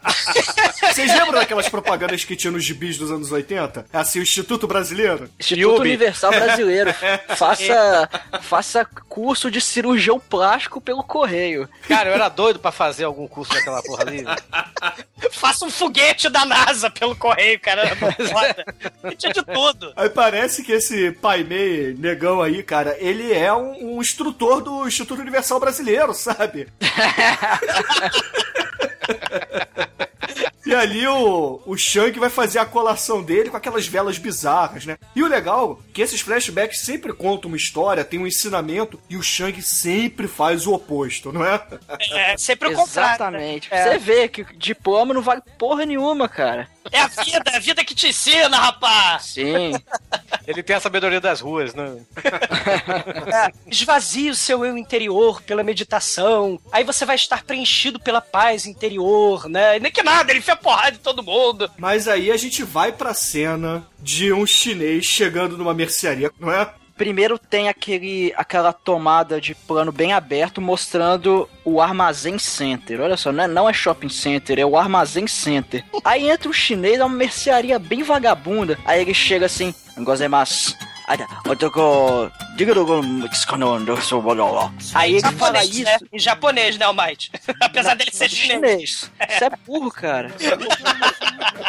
[0.90, 3.84] Vocês lembram daquelas propagandas que tinha nos gibis dos anos 80?
[3.92, 5.28] É assim, o Instituto Brasileiro?
[5.38, 5.80] Instituto Yubi.
[5.80, 6.94] Universal Brasileiro.
[7.36, 8.08] Faça,
[8.40, 11.68] faça curso de cirurgião plástico pelo correio.
[11.86, 14.24] Cara, eu era doido pra fazer algum curso daquela porra ali.
[15.30, 17.82] Faça um foguete da NASA pelo correio, cara.
[17.82, 18.64] Era muito foda.
[19.12, 19.92] E Tinha de tudo.
[19.94, 24.88] Aí parece que esse Pai Mei negão aí, cara, ele é um, um instrutor do
[24.88, 26.68] Instituto Universal Brasileiro, sabe?
[30.66, 34.98] E ali o, o Shang vai fazer a colação dele com aquelas velas bizarras, né?
[35.14, 39.16] E o legal é que esses flashbacks sempre contam uma história, tem um ensinamento, e
[39.16, 41.62] o Shang sempre faz o oposto, não é?
[42.10, 43.14] É sempre o contrário.
[43.14, 43.68] Exatamente.
[43.70, 43.84] É.
[43.84, 46.68] Você vê que diploma não vale porra nenhuma, cara.
[46.92, 49.24] É a vida, é a vida que te ensina, rapaz.
[49.24, 49.72] Sim.
[50.46, 51.96] Ele tem a sabedoria das ruas, né?
[53.26, 56.58] É, esvazie o seu eu interior pela meditação.
[56.70, 59.76] Aí você vai estar preenchido pela paz interior, né?
[59.76, 61.70] E Nem que nada, ele enfia porrada em todo mundo.
[61.76, 66.70] Mas aí a gente vai pra cena de um chinês chegando numa mercearia, não é?
[66.96, 73.00] Primeiro tem aquele, aquela tomada de plano bem aberto mostrando o armazém center.
[73.00, 75.84] Olha só, não é, não é shopping center, é o armazém center.
[76.02, 78.78] Aí entra o chinês, é uma mercearia bem vagabunda.
[78.84, 80.74] Aí ele chega assim, gozemasu.
[84.94, 85.84] Aí ele fala Japonês, isso.
[85.84, 85.98] né?
[86.12, 87.30] Em japonês, né, Almighty?
[87.60, 89.10] Apesar dele ser chinês.
[89.28, 90.32] Isso é burro, cara.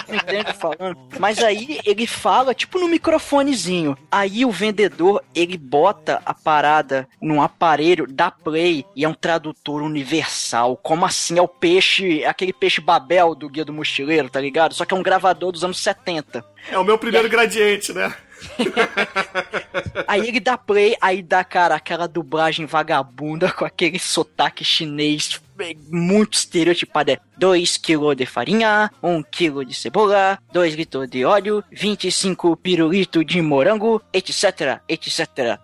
[0.08, 0.98] Não entendo o que eu tô falando.
[1.20, 3.98] Mas aí ele fala, tipo no microfonezinho.
[4.12, 9.82] Aí o vendedor, ele bota a parada num aparelho da Play e é um tradutor
[9.82, 10.78] universal.
[10.78, 11.38] Como assim?
[11.38, 14.74] É o peixe, aquele peixe Babel do Guia do Mochileiro, tá ligado?
[14.74, 16.44] Só que é um gravador dos anos 70.
[16.72, 18.14] É o meu primeiro gradiente, né?
[20.08, 25.42] Aí ele dá play, aí dá, cara, aquela dublagem vagabunda com aquele sotaque chinês
[25.90, 27.12] muito estereotipado.
[27.12, 32.58] É 2 kg de farinha, 1 um kg de cebola, 2 litros de óleo, 25
[32.58, 35.60] pirulitos de morango, etc, etc.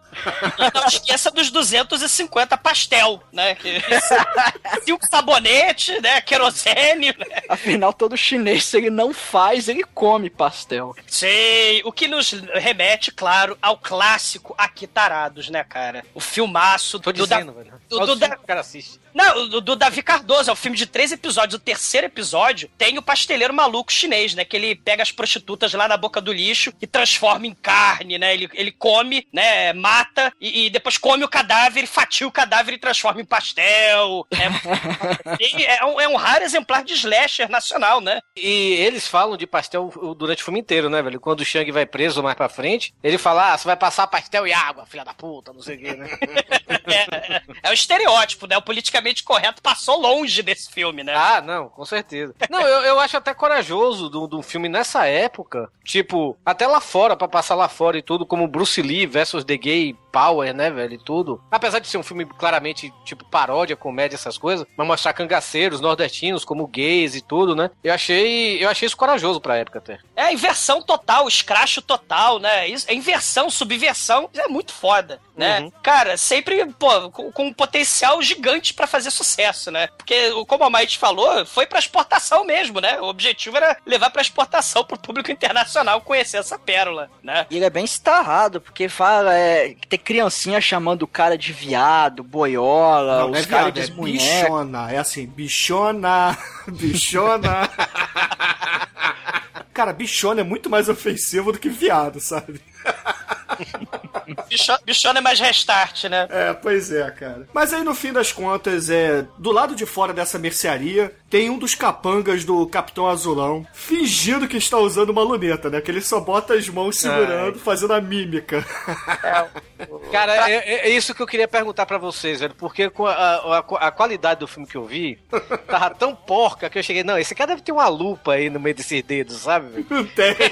[0.60, 3.56] E não esqueça dos 250 pastel, né?
[3.56, 3.82] Que-
[4.86, 6.21] Cinco sabonete, né?
[6.21, 7.08] Querosene.
[7.08, 7.41] né?
[7.49, 10.93] Afinal, todo chinês, se ele não faz, ele come pastel.
[11.08, 11.82] Sei.
[11.86, 16.06] O que nos remete, claro, ao clássico Aqui Tarados, né, cara?
[16.13, 17.73] O filmaço Tô do, da- dizendo, velho.
[17.89, 18.99] do- do da- cara assiste.
[19.13, 21.60] Não, do, do Davi Cardoso, é um filme de três episódios.
[21.60, 24.43] O terceiro episódio tem o pasteleiro maluco chinês, né?
[24.43, 28.34] Que ele pega as prostitutas lá na boca do lixo e transforma em carne, né?
[28.34, 29.71] Ele, ele come, né?
[29.73, 34.26] Mata e, e depois come o cadáver, fatia o cadáver e transforma em pastel.
[34.32, 38.19] É, é, um, é um raro exemplar de slasher nacional, né?
[38.36, 41.19] E eles falam de pastel durante o filme inteiro, né, velho?
[41.19, 44.47] Quando o Shang vai preso mais pra frente, ele fala, ah, você vai passar pastel
[44.47, 46.08] e água, filha da puta, não sei o quê, né?
[46.86, 48.58] É, é, é o estereótipo, né?
[48.58, 51.13] O politicamente correto passou longe desse filme, né?
[51.15, 52.33] Ah, não, com certeza.
[52.49, 56.67] Não, eu, eu acho até corajoso de um de um filme nessa época, tipo, até
[56.67, 60.54] lá fora, pra passar lá fora e tudo, como Bruce Lee versus The Gay Power,
[60.54, 61.41] né, velho, e tudo.
[61.49, 66.45] Apesar de ser um filme claramente, tipo, paródia, comédia, essas coisas, mas mostrar cangaceiros nordestinos
[66.45, 67.71] como gays e tudo, né?
[67.84, 69.97] Eu achei, eu achei isso corajoso pra época até.
[70.15, 72.67] É a inversão total, escracho total, né?
[72.67, 75.62] Isso, é inversão, subversão, isso é muito foda, né?
[75.62, 75.71] Uhum.
[75.82, 79.88] Cara, sempre, pô, com, com um potencial gigante pra fazer sucesso, né?
[79.97, 83.02] Porque, como a Maite falou, foi pra exportação mesmo, né?
[83.02, 87.47] O objetivo era levar pra exportação pro público internacional conhecer essa pérola, né?
[87.49, 91.53] E ele é bem estarrado, porque fala, é, que tem criancinha chamando o cara de
[91.53, 94.91] viado, boiola, Não, não é os caras viado, é bichona.
[94.91, 96.37] É assim, bichona,
[96.67, 97.69] bichona.
[99.73, 102.61] Cara, bichona é muito mais ofensivo do que viado, sabe?
[104.49, 106.27] Bicho- Bichona é mais restart, né?
[106.29, 107.47] É, pois é, cara.
[107.53, 109.25] Mas aí no fim das contas, é.
[109.38, 114.57] Do lado de fora dessa mercearia, tem um dos capangas do Capitão Azulão fingindo que
[114.57, 115.81] está usando uma luneta, né?
[115.81, 118.63] Que ele só bota as mãos segurando, fazendo a mímica.
[120.12, 122.53] Cara, é, é- é isso que eu queria perguntar pra vocês, velho.
[122.55, 125.19] Porque com a, a- a qualidade do filme que eu vi
[125.67, 128.59] tava tão porca que eu cheguei, não, esse cara deve ter uma lupa aí no
[128.59, 129.86] meio desses dedos, sabe?
[129.89, 130.36] Não tem.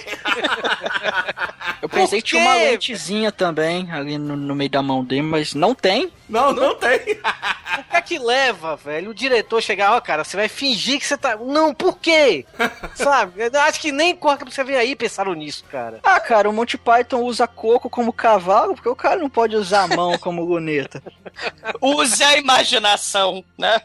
[1.82, 3.61] Eu pensei que tinha uma lentezinha também
[3.92, 6.12] ali no, no meio da mão dele, mas não tem.
[6.28, 7.00] Não, não tem.
[7.72, 11.06] O que é que leva, velho, o diretor chegar, ó, cara, você vai fingir que
[11.06, 11.38] você tá.
[11.38, 12.46] Não, por quê?
[12.96, 13.44] Sabe?
[13.44, 16.02] Eu acho que nem corre pra você ver aí pensaram nisso, cara.
[16.04, 19.84] Ah, cara, o Monty Python usa coco como cavalo, porque o cara não pode usar
[19.84, 21.02] a mão como luneta.
[21.82, 23.82] Use a imaginação, né?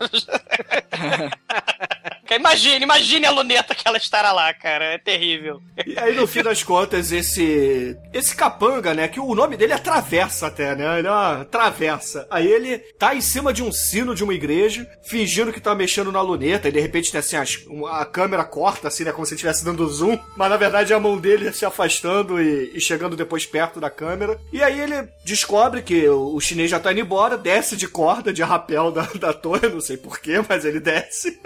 [2.35, 4.85] Imagine, imagine a luneta que ela estará lá, cara.
[4.87, 5.61] É terrível.
[5.87, 7.97] E aí, no fim das contas, esse.
[8.13, 9.07] Esse capanga, né?
[9.09, 10.99] Que o nome dele é Travessa até, né?
[10.99, 12.27] Ele é uma travessa.
[12.31, 16.11] Aí ele tá em cima de um sino de uma igreja, fingindo que tá mexendo
[16.11, 17.59] na luneta, e de repente tem assim, as-
[17.91, 19.13] a câmera corta, assim, né?
[19.13, 22.73] Como se estivesse dando zoom, mas na verdade é a mão dele se afastando e,
[22.75, 24.39] e chegando depois perto da câmera.
[24.53, 28.33] E aí ele descobre que o, o chinês já tá indo embora, desce de corda,
[28.33, 31.39] de rapel da, da torre, não sei porquê, mas ele desce.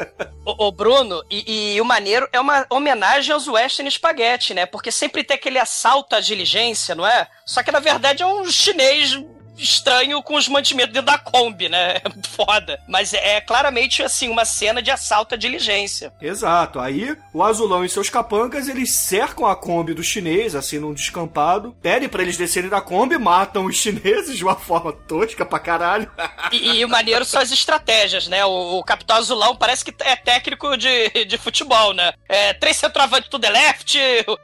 [0.44, 4.66] Ô, Bruno, e, e o maneiro é uma homenagem aos Western Spaghetti, né?
[4.66, 7.28] Porque sempre tem aquele assalto à diligência, não é?
[7.44, 9.18] Só que na verdade é um chinês
[9.60, 12.00] estranho com os mantimentos dentro da Kombi, né?
[12.10, 12.80] É foda.
[12.88, 16.12] Mas é, claramente, assim, uma cena de assalto à diligência.
[16.20, 16.80] Exato.
[16.80, 21.76] Aí o Azulão e seus capangas eles cercam a Kombi do chinês, assim, num descampado,
[21.82, 26.10] pedem pra eles descerem da Kombi, matam os chineses de uma forma tosca pra caralho.
[26.50, 28.44] E, e o maneiro são as estratégias, né?
[28.44, 32.12] O, o Capitão Azulão parece que é técnico de, de futebol, né?
[32.28, 33.98] É, três centroavantes to the left,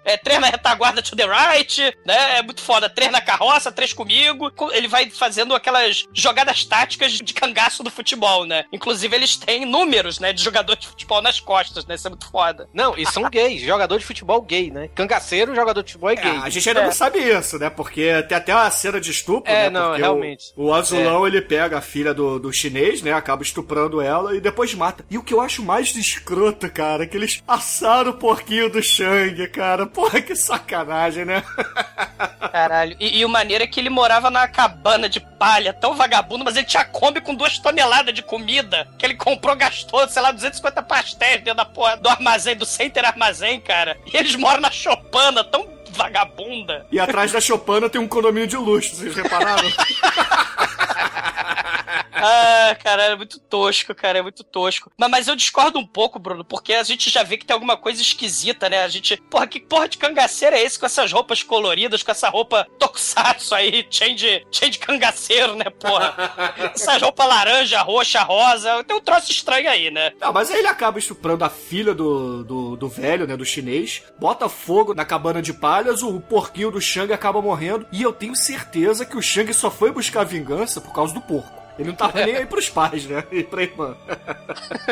[0.04, 2.38] é, três na retaguarda to the right, né?
[2.38, 2.88] É muito foda.
[2.88, 4.52] Três na carroça, três comigo.
[4.72, 8.64] Ele vai fazendo aquelas jogadas táticas de cangaço do futebol, né?
[8.72, 10.32] Inclusive, eles têm números, né?
[10.32, 11.94] De jogador de futebol nas costas, né?
[11.94, 12.68] Isso é muito foda.
[12.72, 14.88] Não, e são gays, jogador de futebol gay, né?
[14.94, 16.30] Cangaceiro, jogador de futebol é gay.
[16.36, 17.70] É, a gente ainda não sabe isso, né?
[17.70, 19.70] Porque tem até uma cena de estupro, É, né?
[19.70, 20.44] não, Porque realmente.
[20.56, 23.12] O, o Azulão, ele pega a filha do, do chinês, né?
[23.12, 25.04] Acaba estuprando ela e depois mata.
[25.10, 28.82] E o que eu acho mais escroto, cara, é que eles assaram o porquinho do
[28.82, 29.86] Shang, cara.
[29.86, 31.42] Porra, que sacanagem, né?
[32.50, 32.96] Caralho.
[33.00, 36.56] E, e o maneiro é que ele morava na cabana de palha, tão vagabundo, mas
[36.56, 40.82] ele tinha Kombi com duas toneladas de comida que ele comprou, gastou, sei lá, 250
[40.82, 43.96] pastéis dentro da porra do armazém, do Center Armazém, cara.
[44.12, 46.86] E eles moram na Chopana, tão vagabunda.
[46.92, 49.68] E atrás da Chopana tem um condomínio de luxo, vocês repararam?
[52.16, 54.90] Ah, cara, é muito tosco, cara, é muito tosco.
[54.96, 57.76] Mas, mas eu discordo um pouco, Bruno, porque a gente já vê que tem alguma
[57.76, 58.82] coisa esquisita, né?
[58.82, 62.28] A gente, porra, que porra de cangaceiro é esse com essas roupas coloridas, com essa
[62.28, 66.14] roupa tokusatsu aí, cheio de, cheio de cangaceiro, né, porra?
[66.74, 70.12] Essa roupa laranja, roxa, rosa, tem um troço estranho aí, né?
[70.20, 74.02] Não, mas aí ele acaba estuprando a filha do, do, do velho, né, do chinês,
[74.18, 78.36] bota fogo na cabana de palhas, o porquinho do Shang acaba morrendo, e eu tenho
[78.36, 81.65] certeza que o Shang só foi buscar vingança por causa do porco.
[81.78, 83.24] Ele não tava nem aí pros pais, né?
[83.30, 83.96] E pra irmã.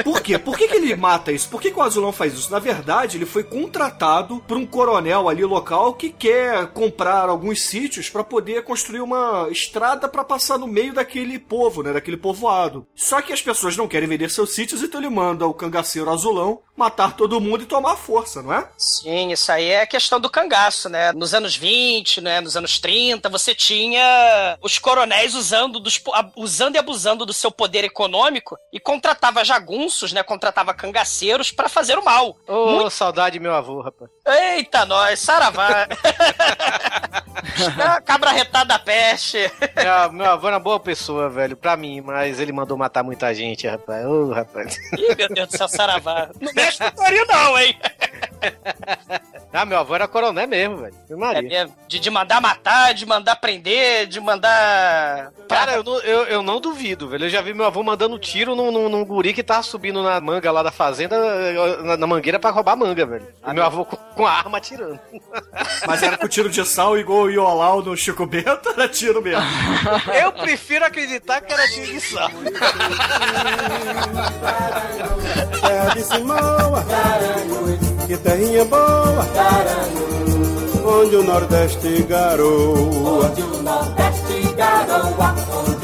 [0.03, 0.39] Por quê?
[0.39, 1.49] Por que, que ele mata isso?
[1.49, 2.51] Por que, que o Azulão faz isso?
[2.51, 8.11] Na verdade, ele foi contratado por um coronel ali local que quer comprar alguns sítios
[8.11, 11.93] pra poder construir uma estrada pra passar no meio daquele povo, né?
[11.93, 12.87] Daquele povoado.
[12.95, 16.61] Só que as pessoas não querem vender seus sítios, então ele manda o cangaceiro Azulão
[16.77, 18.69] matar todo mundo e tomar a força, não é?
[18.77, 21.13] Sim, isso aí é questão do cangaço, né?
[21.13, 22.41] Nos anos 20, né?
[22.41, 26.03] Nos anos 30, você tinha os coronéis usando, dos,
[26.37, 30.23] usando e abusando do seu poder econômico e contratava jagunços, né?
[30.23, 32.37] Contratava cangaceiros pra fazer o mal.
[32.47, 34.11] Ô, saudade meu avô, rapaz.
[34.27, 35.87] Eita, nós, saravá.
[38.05, 39.51] Cabra retada da peste.
[39.77, 43.35] Meu, meu avô era uma boa pessoa, velho, pra mim, mas ele mandou matar muita
[43.35, 44.05] gente, rapaz.
[44.07, 44.77] Ô, rapaz.
[44.99, 46.29] Ih, meu Deus do céu, saravá.
[46.41, 47.79] Não mexe no Torinho não, hein?
[49.53, 50.95] Ah, meu avô era coronel mesmo, velho.
[51.09, 51.73] Meu É marido.
[51.87, 55.33] De, de mandar matar, de mandar prender, de mandar...
[55.49, 57.27] Cara, eu não, eu, eu não duvido, velho.
[57.27, 60.21] Eu já vi meu avô mandando tiro num, num, num guri que tava subindo na
[60.21, 61.17] manga lá da fazenda,
[61.83, 63.27] na, na mangueira pra roubar manga, velho.
[63.47, 64.99] E meu avô com, com a arma atirando.
[65.87, 69.43] Mas era com tiro de sal igual o Iolau no Chico Bento, era tiro mesmo.
[70.13, 72.31] Eu prefiro acreditar que era tiro de sal.
[75.61, 76.85] Terra de Simoa,
[78.07, 79.27] que terrinha boa,
[80.85, 83.33] onde o Nordeste garoa.
[84.57, 85.84] É, e,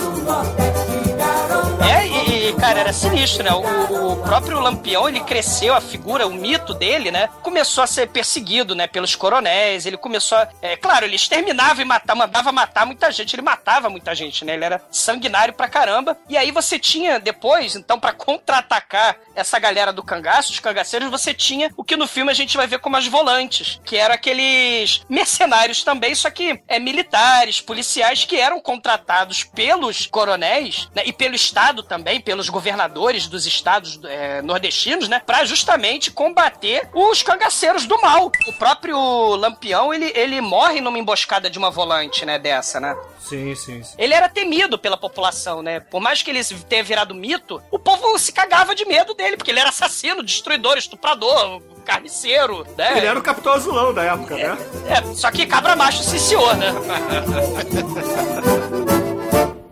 [2.54, 3.50] cara, era sinistro, né?
[3.52, 7.28] O, o próprio Lampião, ele cresceu, a figura, o mito dele, né?
[7.42, 8.86] Começou a ser perseguido, né?
[8.86, 10.48] Pelos coronéis, ele começou a...
[10.62, 14.54] É, claro, ele exterminava e matava, mandava matar muita gente, ele matava muita gente, né?
[14.54, 16.16] Ele era sanguinário pra caramba.
[16.28, 21.34] E aí você tinha, depois, então, pra contra-atacar essa galera do cangaço, os cangaceiros, você
[21.34, 25.02] tinha o que no filme a gente vai ver como as volantes, que eram aqueles
[25.08, 31.34] mercenários também, só que é militares, policiais que eram contratados pelos coronéis né, e pelo
[31.34, 38.00] Estado também, pelos governadores dos estados é, nordestinos, né, para justamente combater os cangaceiros do
[38.00, 38.30] mal.
[38.46, 38.98] O próprio
[39.36, 42.96] Lampião, ele, ele morre numa emboscada de uma volante, né, dessa, né?
[43.20, 43.94] Sim, sim, sim.
[43.98, 45.78] Ele era temido pela população, né?
[45.78, 49.50] Por mais que ele tenha virado mito, o povo se cagava de medo dele, porque
[49.50, 52.98] ele era assassino, destruidor, estuprador, carniceiro, né?
[52.98, 54.56] Ele era o Capitão Azulão da época, né?
[54.86, 56.72] É, só que cabra macho ciciou, né?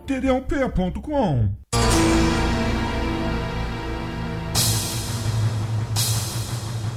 [0.05, 1.49] td1p.com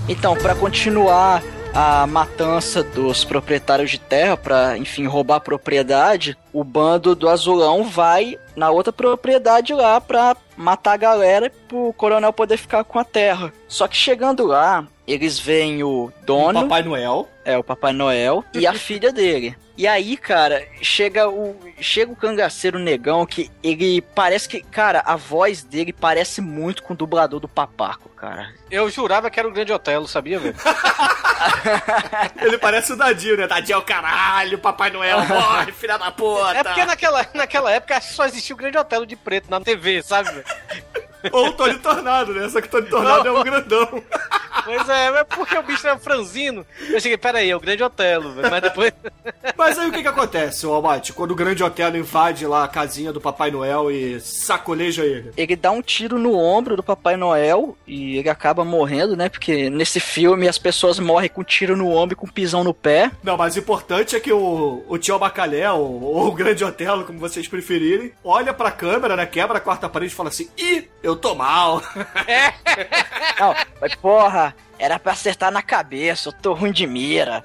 [0.08, 1.42] Então, pra continuar
[1.74, 7.84] a matança dos proprietários de terra, pra, enfim, roubar a propriedade, o bando do Azulão
[7.84, 13.04] vai na outra propriedade lá pra matar a galera pro coronel poder ficar com a
[13.04, 13.50] terra.
[13.66, 17.28] Só que chegando lá, eles veem o dono, Papai Noel.
[17.44, 19.56] é o Papai Noel, e a filha dele.
[19.74, 25.16] E aí, cara, chega o chega o cangaceiro negão que ele parece que, cara, a
[25.16, 28.52] voz dele parece muito com o dublador do Papaco, cara.
[28.70, 30.54] Eu jurava que era o Grande Otelo, sabia, velho?
[32.40, 33.46] Ele parece o Dadinho, né?
[33.48, 36.56] Dadinho é o caralho, Papai Noel morre, filha da puta.
[36.56, 40.44] É porque naquela, naquela época só existia o Grande Otelo de preto na TV, sabe?
[41.30, 42.48] Ou o Tony Tornado, né?
[42.48, 44.02] Só que o Tony Tornado é um grandão.
[44.64, 46.64] Pois é, mas porque o bicho era franzino.
[46.88, 48.50] Eu cheguei, peraí, é o Grande Otelo, velho.
[48.50, 48.92] Mas depois.
[49.56, 53.12] Mas aí o que que acontece, Almighty, quando o grande Otelo invade lá a casinha
[53.12, 55.32] do Papai Noel e sacoleja ele?
[55.36, 59.28] Ele dá um tiro no ombro do Papai Noel e ele acaba morrendo, né?
[59.28, 63.10] Porque nesse filme as pessoas morrem com tiro no ombro e com pisão no pé.
[63.22, 67.04] Não, mas o importante é que o, o tio Bacalhé, ou, ou o grande Otelo,
[67.04, 69.26] como vocês preferirem, olha pra câmera, né?
[69.26, 71.82] Quebra a quarta parede e fala assim: Ih, eu tô mal.
[73.38, 77.44] Não, mas porra, era pra acertar na cabeça, eu tô ruim de mira.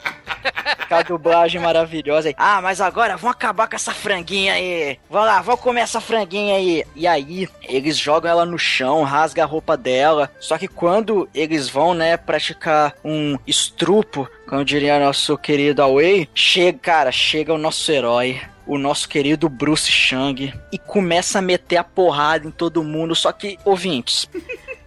[0.88, 2.36] Com a dublagem maravilhosa aí.
[2.38, 5.00] Ah, mas agora vamos acabar com essa franguinha aí.
[5.10, 6.84] Vamos lá, vamos comer essa franguinha aí.
[6.96, 10.32] E aí, eles jogam ela no chão, rasga a roupa dela.
[10.40, 16.80] Só que quando eles vão, né, praticar um estrupo, como diria nosso querido Away, chega,
[16.80, 18.42] cara, chega o nosso herói.
[18.68, 23.16] O nosso querido Bruce Chang e começa a meter a porrada em todo mundo.
[23.16, 24.30] Só que, ouvintes,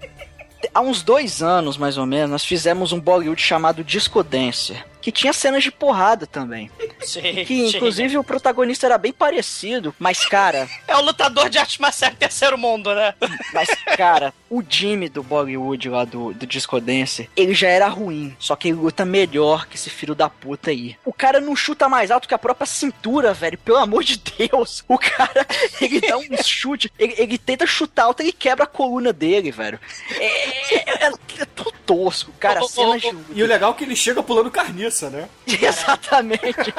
[0.75, 5.11] há uns dois anos, mais ou menos, nós fizemos um Bollywood chamado Disco Dancer, que
[5.13, 6.71] tinha cenas de porrada também.
[7.01, 7.77] Sim, Que, sim.
[7.77, 12.59] inclusive, o protagonista era bem parecido, mas, cara, É o lutador de arte marcial terceiro
[12.59, 13.15] mundo, né?
[13.55, 18.37] mas, cara, o Jimmy do Bollywood lá do, do Disco Dancer, ele já era ruim,
[18.39, 20.95] só que ele luta melhor que esse filho da puta aí.
[21.05, 24.85] O cara não chuta mais alto que a própria cintura, velho, pelo amor de Deus.
[24.87, 25.47] O cara,
[25.81, 29.81] ele dá um chute, ele, ele tenta chutar alto, ele quebra a coluna dele, velho.
[30.19, 33.73] É, é, é- é tudo tosco, cara, Ô, ô, cenas ô, de E o legal
[33.73, 35.29] é que ele chega pulando carniça, né?
[35.47, 36.73] Exatamente.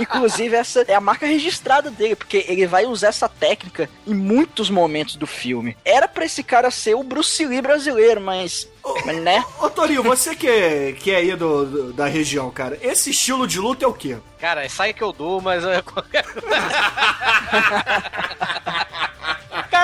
[0.00, 4.70] Inclusive, essa é a marca registrada dele, porque ele vai usar essa técnica em muitos
[4.70, 5.76] momentos do filme.
[5.84, 8.68] Era pra esse cara ser o Bruce Lee brasileiro, mas.
[9.04, 9.44] mas, né?
[9.60, 13.46] Ô, Torinho, você que é, que é aí do, do- da região, cara, esse estilo
[13.46, 14.18] de luta é o quê?
[14.38, 15.64] Cara, é saia que eu dou, mas.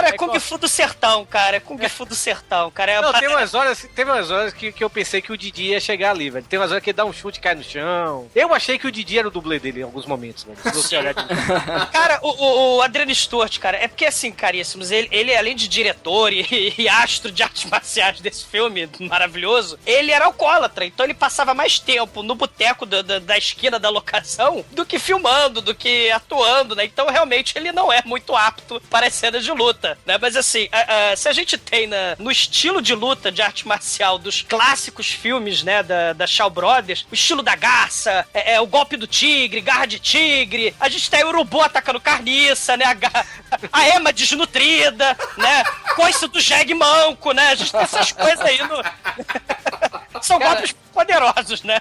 [0.01, 1.57] Cara, é É Kung Fu do sertão, cara.
[1.57, 2.92] É Kung Fu do sertão, cara.
[2.92, 5.64] É Não, tem umas horas, teve umas horas que, que eu pensei que o Didi
[5.64, 6.44] ia chegar ali, velho.
[6.48, 8.28] Tem umas horas que ele dá um chute e cai no chão.
[8.34, 10.59] Eu achei que o Didi era o dublê dele em alguns momentos, velho.
[10.62, 11.20] Se você olhar de
[11.92, 15.68] Cara, o, o, o Adriano Stewart, cara, é porque assim, caríssimos, ele, ele além de
[15.68, 21.14] diretor e, e astro de artes marciais desse filme maravilhoso, ele era alcoólatra, então ele
[21.14, 25.74] passava mais tempo no boteco da, da, da esquina da locação do que filmando, do
[25.74, 26.84] que atuando, né?
[26.84, 30.18] Então realmente ele não é muito apto para as cenas de luta, né?
[30.20, 33.66] Mas assim, a- a- se a gente tem na- no estilo de luta de arte
[33.66, 38.61] marcial dos clássicos filmes, né, da, da Shaw Brothers, o estilo da garça, é, é
[38.61, 42.84] o golpe do tigre, garra de tigre, a gente tem o urubu atacando carniça, né,
[42.86, 43.24] a,
[43.72, 45.64] a ema desnutrida, né,
[45.97, 48.82] coice do jegue manco, né, a gente tem essas coisas aí no...
[50.22, 51.80] São Cara- golpes poderosos, né?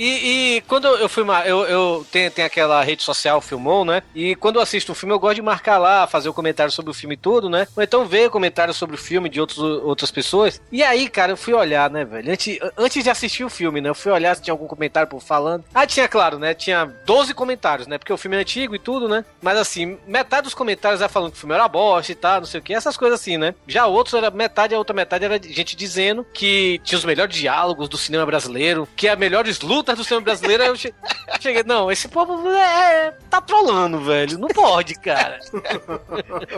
[0.00, 1.22] E, e quando eu fui.
[1.44, 4.02] Eu, eu tenho, tenho aquela rede social Filmou, né?
[4.14, 6.90] E quando eu assisto um filme, eu gosto de marcar lá, fazer o comentário sobre
[6.90, 7.68] o filme tudo, né?
[7.76, 10.58] Ou então ver comentários sobre o filme de outros, outras pessoas.
[10.72, 12.32] E aí, cara, eu fui olhar, né, velho?
[12.32, 13.90] Antes, antes de assistir o filme, né?
[13.90, 15.64] Eu fui olhar se tinha algum comentário por falando.
[15.74, 16.54] Ah, tinha, claro, né?
[16.54, 17.98] Tinha 12 comentários, né?
[17.98, 19.22] Porque o filme é antigo e tudo, né?
[19.42, 22.46] Mas assim, metade dos comentários era falando que o filme era bosta e tal, não
[22.46, 23.54] sei o que, essas coisas assim, né?
[23.66, 27.86] Já outros era metade, a outra metade era gente dizendo que tinha os melhores diálogos
[27.86, 30.62] do cinema brasileiro, que é as melhores lutas do cinema brasileiro.
[30.64, 30.92] Eu che-
[31.40, 34.38] cheguei, não, esse povo é, tá trolando, velho.
[34.38, 35.38] Não pode, cara.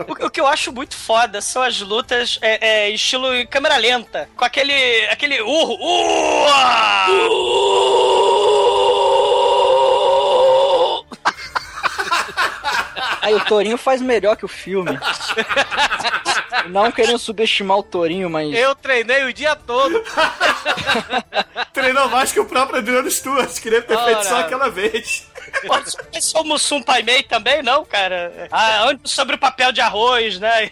[0.07, 4.27] O, o que eu acho muito foda são as lutas é, é, estilo câmera lenta,
[4.35, 4.73] com aquele
[5.07, 5.77] aquele urro.
[5.79, 7.07] Ua!
[13.23, 14.99] Aí o Torinho faz melhor que o filme.
[16.69, 18.53] Não querendo subestimar o Torinho, mas.
[18.53, 20.03] Eu treinei o dia todo.
[21.71, 24.23] Treinou mais que o próprio Adriano Stewart, queria ter feito Ora.
[24.23, 25.27] só aquela vez.
[25.65, 28.47] Pode ser o Mussum Pai Mei também, não, cara?
[28.51, 30.69] Ah, antes sobre o papel de arroz, né?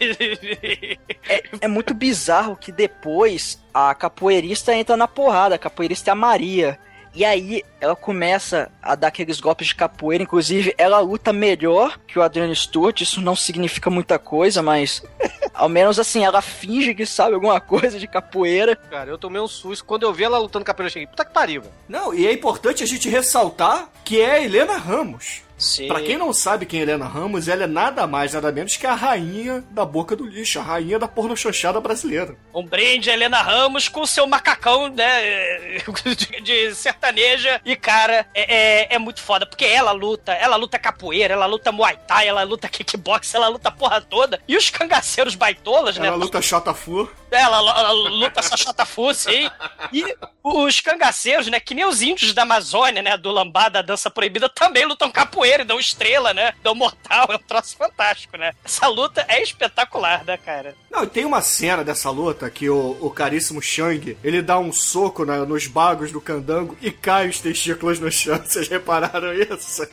[1.27, 5.55] É, é muito bizarro que depois a capoeirista entra na porrada.
[5.55, 6.77] A capoeirista é a Maria.
[7.13, 10.23] E aí ela começa a dar aqueles golpes de capoeira.
[10.23, 13.01] Inclusive, ela luta melhor que o Adriano Stewart.
[13.01, 15.03] Isso não significa muita coisa, mas
[15.53, 18.75] ao menos assim, ela finge que sabe alguma coisa de capoeira.
[18.75, 19.83] Cara, eu tomei um susto.
[19.83, 21.73] Quando eu vi ela lutando com a eu cheguei, puta que pariu, velho.
[21.87, 25.41] Não, e é importante a gente ressaltar que é a Helena Ramos.
[25.61, 25.87] Sim.
[25.87, 28.87] Pra quem não sabe quem é Helena Ramos, ela é nada mais, nada menos que
[28.87, 32.35] a rainha da boca do lixo, a rainha da pornochanchada brasileira.
[32.53, 35.79] Um brinde a Helena Ramos com seu macacão, né?
[36.15, 37.61] De, de sertaneja.
[37.63, 39.45] E, cara, é, é, é muito foda.
[39.45, 43.69] Porque ela luta, ela luta capoeira, ela luta muay thai, ela luta kickbox, ela luta
[43.69, 44.41] a porra toda.
[44.47, 46.07] E os cangaceiros baitolas, né?
[46.07, 47.07] Ela luta Shotafu.
[47.31, 49.49] Ela, ela luta essa chatafu, sim.
[49.93, 50.03] E
[50.43, 51.59] os cangaceiros, né?
[51.59, 53.15] Que nem os índios da Amazônia, né?
[53.17, 56.53] Do lambada, da dança proibida, também lutam capoeira dão estrela, né?
[56.61, 57.27] Dão mortal.
[57.31, 58.53] É um troço fantástico, né?
[58.65, 60.75] Essa luta é espetacular, né, cara?
[60.91, 64.73] Não, e tem uma cena dessa luta que o, o caríssimo Shang, ele dá um
[64.73, 68.37] soco na- nos bagos do candango e cai os testículos no chão.
[68.43, 69.87] Vocês repararam isso?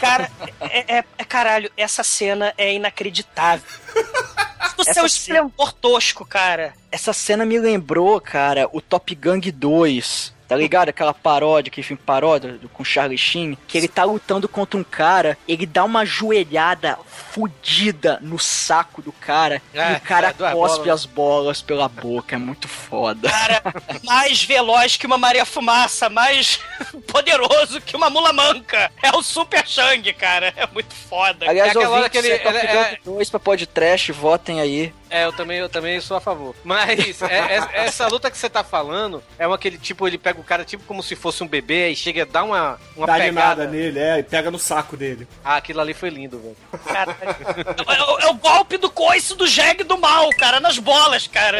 [0.00, 0.30] Cara,
[0.60, 3.64] é, é- é- caralho, essa cena é inacreditável.
[4.80, 6.72] Do Essa seu cena- esplendor tosco, cara.
[6.90, 10.32] Essa cena me lembrou, cara, o Top Gang 2.
[10.50, 10.88] Tá ligado?
[10.88, 14.82] Aquela paródia, aquele filme paródia do- com Charlie Sheen, que ele tá lutando contra um
[14.82, 20.32] cara, ele dá uma joelhada fudida no saco do cara e É, o cara é,
[20.32, 20.88] cospe bolas.
[20.88, 22.34] as bolas pela boca.
[22.34, 23.30] É muito foda.
[23.30, 23.62] Cara,
[24.04, 26.58] mais veloz que uma Maria Fumaça, mais
[27.06, 28.90] poderoso que uma mula manca.
[29.02, 30.52] É o Super Shang, cara.
[30.56, 31.48] É muito foda.
[31.48, 34.60] Aliás, É aquela hora ouvintes, que ele- é ele- Gun é- 2 pra podcast, votem
[34.60, 34.92] aí.
[35.08, 36.54] É, eu também, eu também sou a favor.
[36.62, 40.39] Mas é- é- essa luta que você tá falando é uma aquele tipo, ele pega
[40.40, 43.14] o cara tipo como se fosse um bebê e chega a dar uma, uma Dá
[43.14, 43.24] pegada.
[43.62, 45.26] animada nele, é, e pega no saco dele.
[45.44, 46.56] Ah, aquilo ali foi lindo, velho.
[46.84, 51.26] Cara, é, o- é o golpe do coice do jegue do mal, cara, nas bolas,
[51.26, 51.58] cara.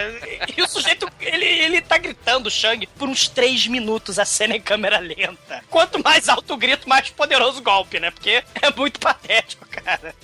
[0.56, 4.60] E o sujeito, ele, ele tá gritando, Shang, por uns três minutos a cena em
[4.60, 5.62] câmera lenta.
[5.68, 8.10] Quanto mais alto o grito, mais poderoso o golpe, né?
[8.10, 10.14] Porque é muito patético, cara.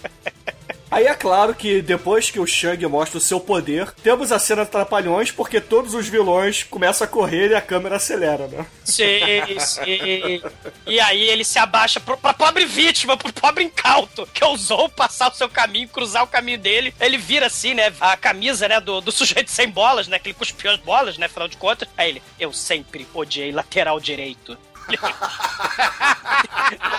[0.90, 4.64] Aí é claro que depois que o Shang mostra o seu poder, temos a cena
[4.64, 8.64] de Trapalhões porque todos os vilões começam a correr e a câmera acelera, né?
[8.84, 9.04] Sim,
[9.58, 10.42] sim.
[10.86, 15.30] E aí ele se abaixa pro, pra pobre vítima, pro pobre incauto, que ousou passar
[15.30, 16.94] o seu caminho, cruzar o caminho dele.
[17.00, 17.92] Ele vira assim, né?
[18.00, 20.18] A camisa, né, do, do sujeito sem bolas, né?
[20.18, 21.26] Que ele cuspiu as bolas, né?
[21.26, 21.88] Afinal de contas.
[21.96, 24.56] Aí ele, eu sempre odiei lateral direito.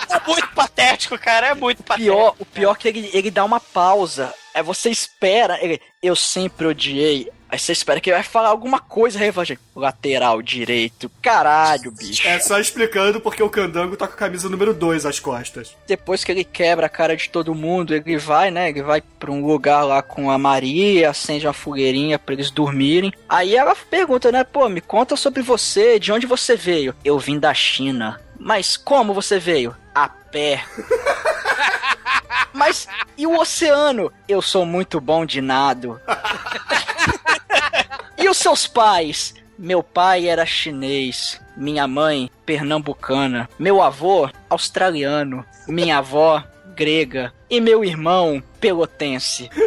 [0.09, 1.47] É muito patético, cara.
[1.47, 2.15] É muito patético.
[2.15, 4.33] Pior, o pior é que ele, ele dá uma pausa.
[4.53, 7.29] Aí você espera, ele, eu sempre odiei.
[7.49, 9.57] Aí você espera que ele vai falar alguma coisa relevante.
[9.75, 11.09] Lateral direito.
[11.21, 12.27] Caralho, bicho.
[12.27, 15.75] É só explicando porque o Candango tá com a camisa número 2 às costas.
[15.87, 18.69] Depois que ele quebra a cara de todo mundo, ele vai, né?
[18.69, 23.13] Ele vai pra um lugar lá com a Maria, acende uma fogueirinha pra eles dormirem.
[23.29, 24.43] Aí ela pergunta, né?
[24.43, 26.93] Pô, me conta sobre você, de onde você veio?
[27.03, 28.19] Eu vim da China.
[28.37, 29.75] Mas como você veio?
[29.95, 30.63] A pé.
[32.53, 32.87] Mas
[33.17, 34.11] e o oceano?
[34.27, 35.99] Eu sou muito bom de nado.
[38.27, 39.33] e os seus pais?
[39.57, 46.43] Meu pai era chinês, minha mãe pernambucana, meu avô australiano, minha avó
[46.75, 49.49] grega e meu irmão pelotense.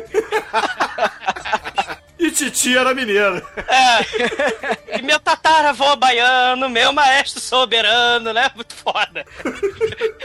[2.30, 3.44] E Titi era mineiro.
[3.66, 4.98] É.
[4.98, 8.48] E meu tataravô baiano, meu maestro soberano, né?
[8.54, 9.26] Muito foda.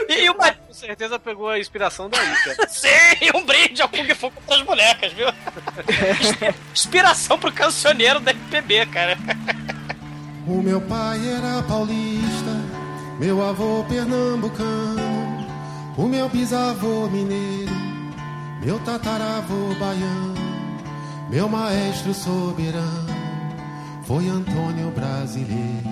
[0.08, 0.52] E uma.
[0.52, 2.68] Com certeza pegou a inspiração daí, cara.
[2.68, 2.88] Sim,
[3.34, 5.26] um brinde ao Kung Fu contra as bonecas, viu?
[6.72, 9.18] Inspiração pro cancioneiro da MPB, cara.
[10.46, 12.52] O meu pai era paulista,
[13.18, 15.44] meu avô pernambucano,
[15.96, 17.74] o meu bisavô mineiro,
[18.62, 20.55] meu tataravô baiano,
[21.28, 23.06] meu maestro soberano
[24.06, 25.86] foi Antônio Brasileiro.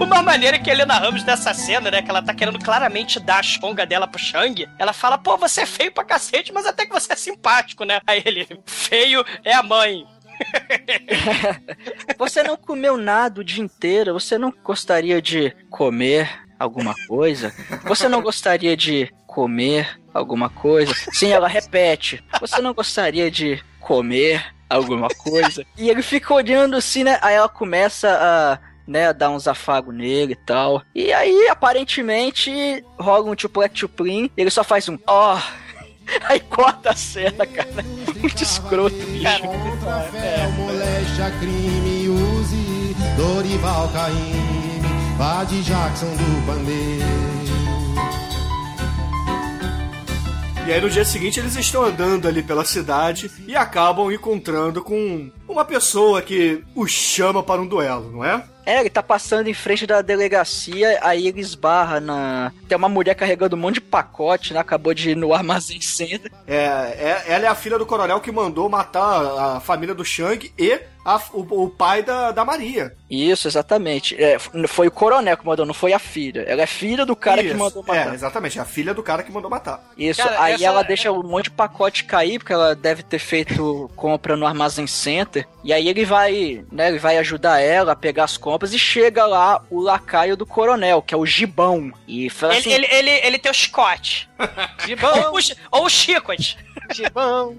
[0.00, 2.02] Uma maneira que a Helena Ramos dessa cena, né?
[2.02, 4.66] Que ela tá querendo claramente dar a chonga dela pro Shang.
[4.78, 8.00] Ela fala, pô, você é feio pra cacete, mas até que você é simpático, né?
[8.06, 10.06] Aí ele, feio é a mãe.
[12.18, 17.54] Você não comeu nada o dia inteiro, você não gostaria de comer alguma coisa?
[17.84, 20.92] Você não gostaria de comer alguma coisa?
[21.12, 22.24] Sim, ela repete.
[22.40, 25.64] Você não gostaria de comer alguma coisa?
[25.76, 27.18] E ele fica olhando assim, né?
[27.22, 30.82] Aí ela começa a né, dar uns afagos nele e tal.
[30.94, 35.38] E aí, aparentemente, rola um tuplec tuplim, ele só faz um ó.
[36.28, 37.84] Aí corta a cena, cara.
[38.20, 39.40] Muito escroto, bicho.
[39.40, 44.82] Contra fé, moléstia, crime, use Dorival Caymmi,
[45.16, 47.21] vá de Jackson do Pandeiro.
[50.66, 55.30] E aí no dia seguinte eles estão andando ali pela cidade e acabam encontrando com
[55.48, 58.44] uma pessoa que os chama para um duelo, não é?
[58.64, 62.52] É, ele tá passando em frente da delegacia, aí ele esbarra na.
[62.68, 64.60] Tem uma mulher carregando um monte de pacote, né?
[64.60, 66.30] Acabou de ir no armazém center.
[66.46, 70.52] É, é- ela é a filha do coronel que mandou matar a família do Shang
[70.56, 72.94] e a- o, o pai da, da Maria.
[73.10, 74.14] Isso, exatamente.
[74.22, 76.40] É, foi o coronel que mandou, não foi a filha.
[76.46, 78.14] Ela é filha do cara que Isso, mandou É, matar.
[78.14, 79.82] exatamente, é a filha do cara que mandou matar.
[79.98, 83.02] Isso, Cara, aí essa ela é- deixa um monte de pacote cair, porque ela deve
[83.02, 85.46] ter feito compra no Armazém Center.
[85.64, 89.26] E aí ele vai, né, ele vai ajudar ela a pegar as compras e chega
[89.26, 91.92] lá o lacaio do coronel, que é o Gibão.
[92.08, 94.28] E fala Ele, assim, ele, ele, ele tem o Scott.
[94.86, 95.40] Gibão, Ou, o
[95.80, 96.56] ou o Chicote.
[96.92, 97.56] Gibão,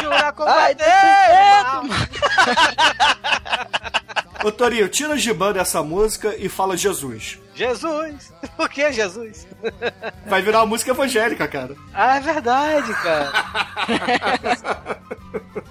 [0.00, 0.74] jura com Ai,
[4.44, 7.38] Ô Torinho, tira o Giban dessa música e fala Jesus.
[7.54, 8.32] Jesus.
[8.58, 9.46] O que é Jesus?
[10.26, 11.74] Vai virar uma música evangélica, cara.
[11.94, 13.32] Ah, é verdade, cara.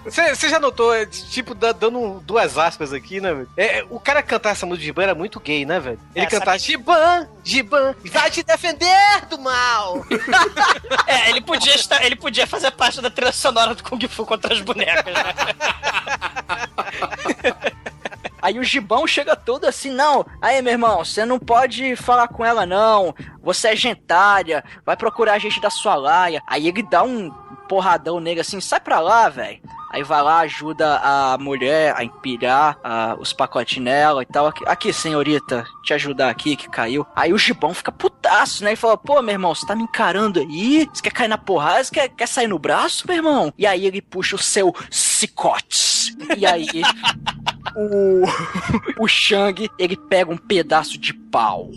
[0.36, 3.50] Você já notou, é, tipo, da- dando duas aspas aqui, né, velho?
[3.56, 6.00] É, o cara cantar essa música de Giban era muito gay, né, velho?
[6.16, 10.04] Ele É, cantar Giban, Giban, vai te defender do mal.
[11.08, 14.54] É, ele podia, estar, ele podia fazer parte da trilha sonora do Kung Fu contra
[14.54, 15.34] as bonecas, né?
[18.42, 22.44] Aí o Gibão chega todo assim, não, aí meu irmão, você não pode falar com
[22.44, 26.42] ela não, você é gentalha, vai procurar a gente da sua laia.
[26.48, 27.30] Aí ele dá um
[27.68, 29.62] porradão nele assim, sai pra lá, velho.
[29.94, 34.48] Aí vai lá, ajuda a mulher a empilhar ah, os pacotes nela e tal.
[34.48, 37.06] Aqui, aqui, senhorita, te ajudar aqui que caiu.
[37.14, 38.72] Aí o Gibão fica putaço, né?
[38.72, 40.88] E fala, pô, meu irmão, você tá me encarando aí?
[40.94, 41.84] Você quer cair na porrada?
[41.84, 43.54] Você quer, quer sair no braço, meu irmão?
[43.58, 46.16] E aí ele puxa o seu cicote.
[46.38, 46.68] E aí
[47.76, 48.24] o,
[49.04, 51.70] o Shang, ele pega um pedaço de pau.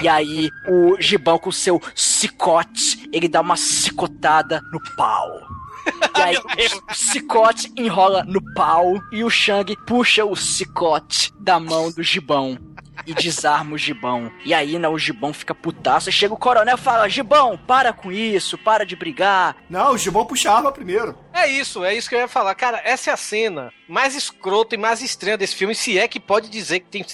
[0.00, 5.28] E aí o Gibão com o seu cicote, ele dá uma cicotada no pau.
[6.16, 6.36] E aí
[6.90, 12.58] o cicote enrola no pau e o Shang puxa o cicote da mão do Gibão
[13.06, 14.30] e desarma o Gibão.
[14.44, 16.08] E aí, né, o Gibão fica putaço.
[16.08, 19.56] Aí chega o coronel e fala: Gibão, para com isso, para de brigar.
[19.68, 21.18] Não, o Gibão puxa a arma primeiro.
[21.32, 22.54] É isso, é isso que eu ia falar.
[22.54, 26.20] Cara, essa é a cena mais escrota e mais estranha desse filme, se é que
[26.20, 27.04] pode dizer que tem.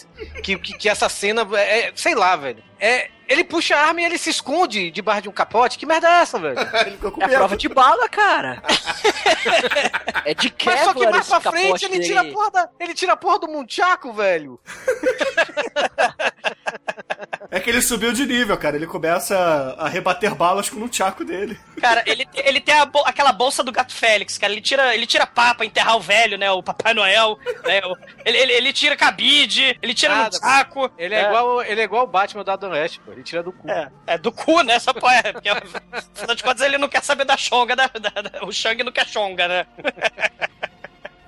[0.43, 1.89] que, que, que essa cena é.
[1.89, 2.63] é- Sei lá, velho.
[2.79, 3.11] É.
[3.29, 5.77] Ele puxa a arma e ele se esconde debaixo de um capote.
[5.77, 6.57] Que merda é essa, velho?
[6.81, 8.63] Ele ficou com É a prova de bala, cara.
[10.25, 12.95] é de Mas só que mais pra frente capote ele tira, a porra da, ele
[12.95, 14.59] tira a porra do Munchaco, velho.
[17.51, 18.77] É que ele subiu de nível, cara.
[18.77, 19.35] Ele começa
[19.79, 21.59] a rebater balas com o tchaco dele.
[21.81, 22.75] Cara, ele, ele tem
[23.07, 24.53] aquela bolsa do gato Félix, cara.
[24.53, 26.51] Ele tira, ele tira pá pra enterrar o velho, né?
[26.51, 27.39] O Papai Noel.
[27.65, 27.81] Né?
[27.87, 30.91] O- Ele, ele, ele tira cabide, ele tira Nada, no saco.
[30.99, 33.13] Ele é, igual ele é igual o Batman do Adam West, pô.
[33.13, 33.69] Ele tira do cu.
[33.71, 34.79] É, é do cu, né?
[34.79, 35.49] Só pô, é, porque,
[35.91, 38.93] afinal de contas, ele não quer saber da chonga, da, da- da- o Shang não
[38.93, 39.67] quer chonga, né?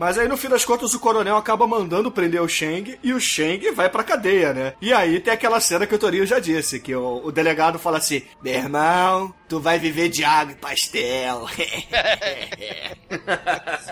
[0.01, 3.21] Mas aí, no fim das contas, o coronel acaba mandando prender o Shang e o
[3.21, 4.73] Shang vai pra cadeia, né?
[4.81, 7.99] E aí tem aquela cena que o Torinho já disse, que o, o delegado fala
[7.99, 11.47] assim, meu irmão, tu vai viver de água e pastel.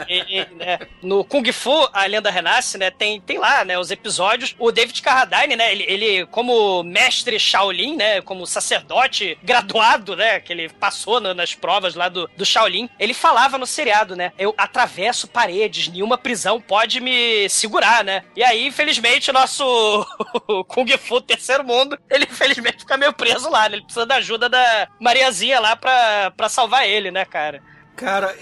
[0.08, 2.90] E, né, no Kung Fu, a lenda renasce, né?
[2.90, 3.78] Tem, tem lá, né?
[3.78, 4.54] Os episódios.
[4.58, 5.72] O David Carradine, né?
[5.72, 8.20] Ele, ele, como mestre Shaolin, né?
[8.22, 10.40] Como sacerdote graduado, né?
[10.40, 12.88] Que ele passou no- nas provas lá do, do Shaolin.
[12.98, 14.32] Ele falava no seriado, né?
[14.38, 18.22] Eu atravesso paredes, nenhuma prisão pode me segurar, né?
[18.36, 20.06] E aí, infelizmente, o nosso
[20.68, 23.76] Kung Fu terceiro mundo, ele infelizmente fica meio preso lá, né?
[23.76, 27.60] Ele precisa da ajuda da Mariazinha lá pra, pra salvar ele, né, cara?
[27.96, 28.34] Cara,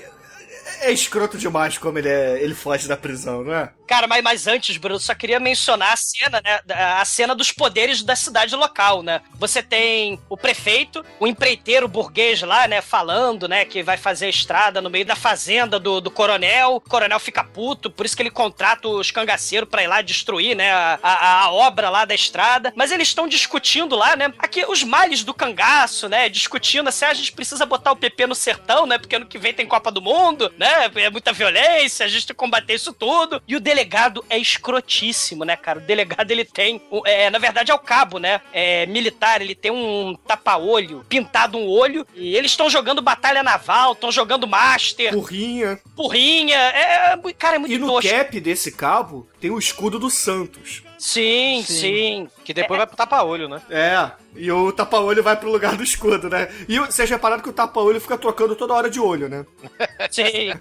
[0.80, 3.72] é escroto demais como ele, é, ele foge da prisão, não é?
[3.86, 6.60] Cara, mas, mas antes, Bruno, só queria mencionar a cena, né?
[6.74, 9.20] A cena dos poderes da cidade local, né?
[9.34, 12.80] Você tem o prefeito, o empreiteiro burguês lá, né?
[12.80, 13.64] Falando, né?
[13.64, 16.76] Que vai fazer a estrada no meio da fazenda do, do coronel.
[16.76, 20.56] O coronel fica puto, por isso que ele contrata os cangaceiros pra ir lá destruir,
[20.56, 20.72] né?
[20.72, 22.72] A, a, a obra lá da estrada.
[22.74, 24.32] Mas eles estão discutindo lá, né?
[24.38, 26.28] Aqui, os males do cangaço, né?
[26.28, 28.98] Discutindo assim, ah, a gente precisa botar o PP no sertão, né?
[28.98, 30.90] Porque ano que vem tem Copa do Mundo, né?
[30.96, 33.42] É muita violência, a gente tem que combater isso tudo.
[33.46, 35.78] E o delegado é escrotíssimo, né, cara?
[35.78, 38.40] O delegado, ele tem, é, na verdade, é o cabo, né?
[38.52, 43.92] É, militar, ele tem um tapa-olho, pintado um olho, e eles estão jogando batalha naval,
[43.92, 45.78] estão jogando master, Burrinha.
[45.94, 48.10] porrinha, é, é, cara, é muito E no tosco.
[48.10, 50.82] cap desse cabo tem o escudo do Santos.
[50.98, 52.28] Sim, sim.
[52.44, 53.60] Que depois vai pro tapa-olho, né?
[53.68, 56.48] É, e o tapa-olho vai pro lugar do escudo, né?
[56.68, 59.44] E vocês repararam que o tapa-olho fica trocando toda hora de olho, né?
[60.10, 60.52] Sim.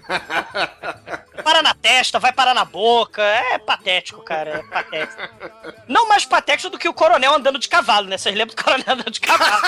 [1.42, 3.22] para na testa, vai parar na boca.
[3.22, 4.50] É patético, cara.
[4.50, 5.22] É patético.
[5.88, 8.18] Não mais patético do que o coronel andando de cavalo, né?
[8.18, 9.62] Vocês lembram do coronel andando de cavalo?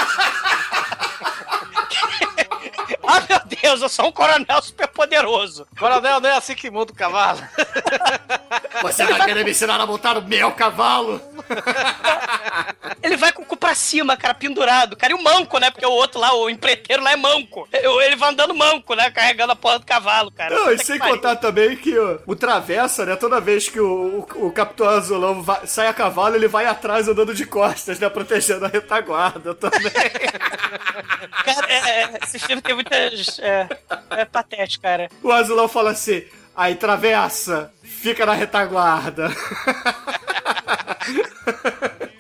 [3.07, 5.67] ah, meu Deus, eu sou um coronel super poderoso.
[5.79, 7.41] Coronel, não é assim que monta o cavalo.
[8.83, 11.21] Você vai querer me ensinar a montar o meu cavalo?
[13.03, 14.97] Ele vai com o cu pra cima, cara, pendurado.
[14.97, 15.71] Cara, e o manco, né?
[15.71, 17.69] Porque o outro lá, o empreiteiro lá é manco.
[17.73, 19.11] Ele vai andando manco, né?
[19.11, 20.55] Carregando a porra do cavalo, cara.
[20.55, 21.15] Não, e sem pariu.
[21.17, 23.17] contar também que o, o Travessa, né?
[23.17, 27.09] Toda vez que o, o, o Capitão Azulão vai- sai a cavalo, ele vai atrás
[27.09, 28.09] andando de costas, né?
[28.09, 29.81] Protegendo a retaguarda também.
[31.45, 33.39] Cara, é, é, esse filme tem muitas.
[33.49, 33.69] É,
[34.11, 35.09] é patético, cara.
[35.23, 36.23] o Azulão fala assim:
[36.57, 39.31] aí, Travessa, fica na retaguarda.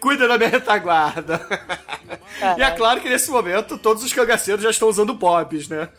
[0.00, 1.40] Cuida da minha retaguarda.
[2.56, 5.88] E é claro que nesse momento todos os cangaceiros já estão usando bobs, né?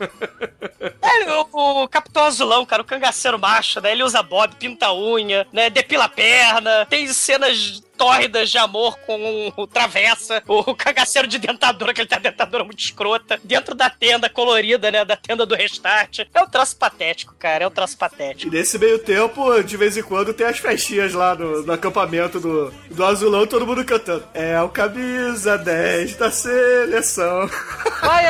[1.02, 3.92] É, o, o Capitão Azulão, cara, o cangaceiro macho, né?
[3.92, 5.68] Ele usa bob, pinta a unha, né?
[5.68, 11.92] Depila a perna, tem cenas tórridas de amor com o Travessa, o cangaceiro de dentadura,
[11.92, 15.04] que ele tem a dentadura muito escrota, dentro da tenda colorida, né?
[15.04, 16.20] Da tenda do restart.
[16.32, 18.50] É um troço patético, cara, é um troço E patético.
[18.50, 22.72] nesse meio tempo, de vez em quando, tem as festinhas lá no, no acampamento do,
[22.90, 24.24] do Azulão, todo mundo cantando.
[24.32, 27.48] É o camisa 10 da seleção.
[28.00, 28.26] Vai,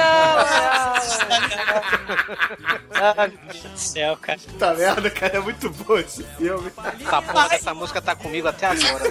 [3.02, 4.38] ah, meu Deus do céu, cara.
[4.38, 6.70] Puta merda, cara, é muito bom esse filme.
[7.00, 9.04] Essa porra dessa música tá comigo até agora.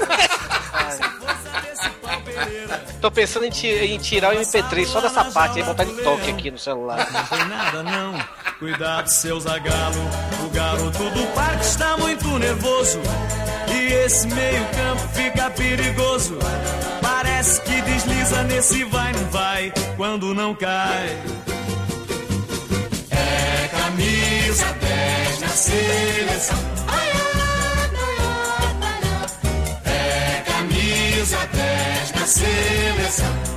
[0.73, 0.99] Ai.
[3.01, 6.51] Tô pensando em, em tirar o MP3 só dessa parte e botar de toque aqui
[6.51, 7.07] no celular.
[7.11, 8.19] Não tem nada não,
[8.59, 9.99] cuidado seu zagalo
[10.45, 12.99] O garoto do parque está muito nervoso
[13.73, 16.37] E esse meio campo fica perigoso
[17.29, 21.17] Parece que desliza nesse vai não vai Quando não cai.
[23.11, 26.57] É camisa 10 na seleção.
[29.85, 33.49] É camisa 10 na seleção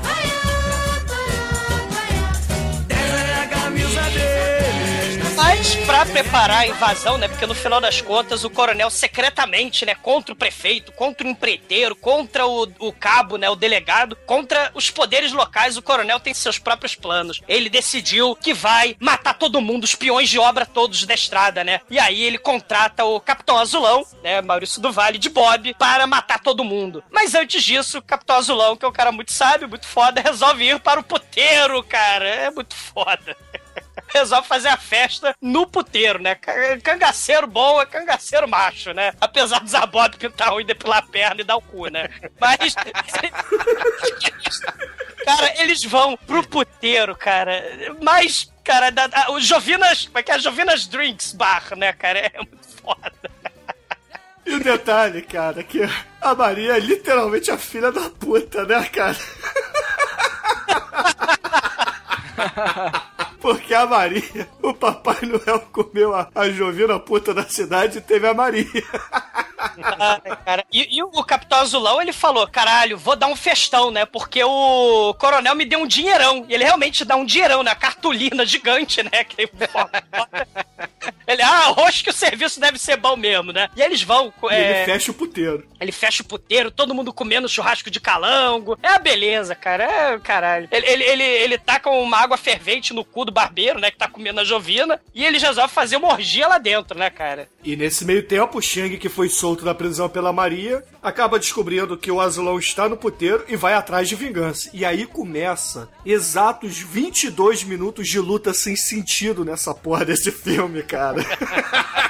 [5.63, 7.29] Mas pra preparar a invasão, né?
[7.29, 11.95] Porque no final das contas o coronel secretamente, né, contra o prefeito, contra o empreiteiro,
[11.95, 16.59] contra o, o cabo, né, o delegado, contra os poderes locais, o coronel tem seus
[16.59, 17.41] próprios planos.
[17.47, 21.81] Ele decidiu que vai matar todo mundo, os peões de obra todos da estrada, né?
[21.89, 26.41] E aí ele contrata o Capitão Azulão, né, Maurício do Vale de Bob, para matar
[26.41, 27.05] todo mundo.
[27.09, 30.65] Mas antes disso, o Capitão Azulão, que é um cara muito sábio, muito foda, resolve
[30.65, 32.27] ir para o puteiro, cara.
[32.27, 33.37] É muito foda
[34.15, 36.35] resolve fazer a festa no puteiro, né?
[36.35, 39.13] Ca- Cangaceiro bom é cangaceiro macho, né?
[39.21, 42.09] Apesar dos abob pintar ruim, depilar a perna e dar o cu, né?
[42.41, 42.75] Mas.
[45.25, 47.63] cara, eles vão pro puteiro, cara.
[48.03, 50.07] Mas, cara, da, da, o Jovinas.
[50.07, 50.39] Como é que é?
[50.39, 52.19] Jovinas Drinks Bar, né, cara?
[52.19, 53.13] É muito foda.
[54.45, 55.81] E o detalhe, cara, que
[56.21, 59.17] a Maria é literalmente a filha da puta, né, cara?
[63.43, 68.28] Porque a Maria, o Papai Noel comeu a, a Jovina puta da cidade e teve
[68.28, 68.64] a Maria.
[69.83, 70.65] Ah, cara.
[70.73, 74.05] E, e o Capitão Azulão, ele falou, caralho, vou dar um festão, né?
[74.05, 76.45] Porque o coronel me deu um dinheirão.
[76.49, 77.75] E ele realmente dá um dinheirão, né?
[77.75, 79.25] Cartolina gigante, né?
[79.25, 79.43] Que
[81.27, 83.69] ele, ah, acho que o serviço deve ser bom mesmo, né?
[83.77, 84.33] E eles vão...
[84.51, 85.67] E é, ele fecha o puteiro.
[85.81, 88.79] ele fecha o puteiro, todo mundo comendo churrasco de calango.
[88.83, 89.85] É a beleza, cara.
[89.85, 90.69] É caralho.
[90.71, 93.91] Ele, ele, ele, ele taca uma água fervente no cu do barbeiro, né?
[93.91, 95.01] Que tá comendo a Jovina.
[95.15, 97.49] E eles resolvem fazer uma orgia lá dentro, né, cara?
[97.65, 101.96] E nesse meio tempo, o Shang, que foi solto da prisão pela Maria, acaba descobrindo
[101.96, 104.70] que o Azulão está no puteiro e vai atrás de vingança.
[104.72, 111.22] E aí começa exatos 22 minutos de luta sem sentido nessa porra desse filme, cara.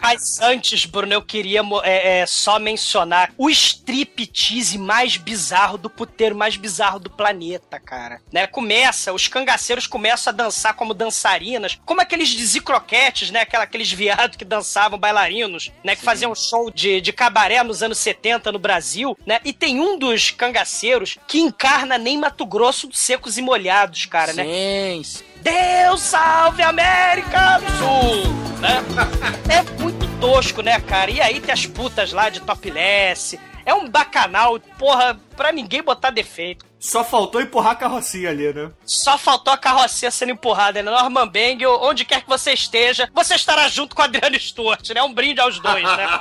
[0.00, 6.34] Mas antes, Bruno, eu queria é, é, só mencionar o striptease mais bizarro do puteiro
[6.34, 8.20] mais bizarro do planeta, cara.
[8.32, 8.46] Né?
[8.46, 13.42] Começa, os cangaceiros começam a dançar como dançarinas, como aqueles zicroquetes, né?
[13.42, 15.96] Aquela, aqueles viados que dançavam bailarinos, né?
[15.96, 19.40] Que faziam show de, de cabaré nos anos 70 no Brasil, né?
[19.44, 24.32] E tem um dos cangaceiros que encarna nem Mato Grosso dos secos e molhados, cara,
[24.32, 24.44] né?
[24.44, 25.02] Sim.
[25.42, 28.82] Deus salve América do Sul, né?
[29.48, 31.10] É muito tosco, né, cara?
[31.10, 33.38] E aí tem as putas lá de topless.
[33.64, 36.66] É um bacanal, porra, pra ninguém botar defeito.
[36.78, 38.70] Só faltou empurrar a carrocinha ali, né?
[38.84, 40.90] Só faltou a carrocinha sendo empurrada, né?
[40.90, 45.02] Norman Bang, onde quer que você esteja, você estará junto com o Adriano Stewart, né?
[45.02, 46.06] Um brinde aos dois, né?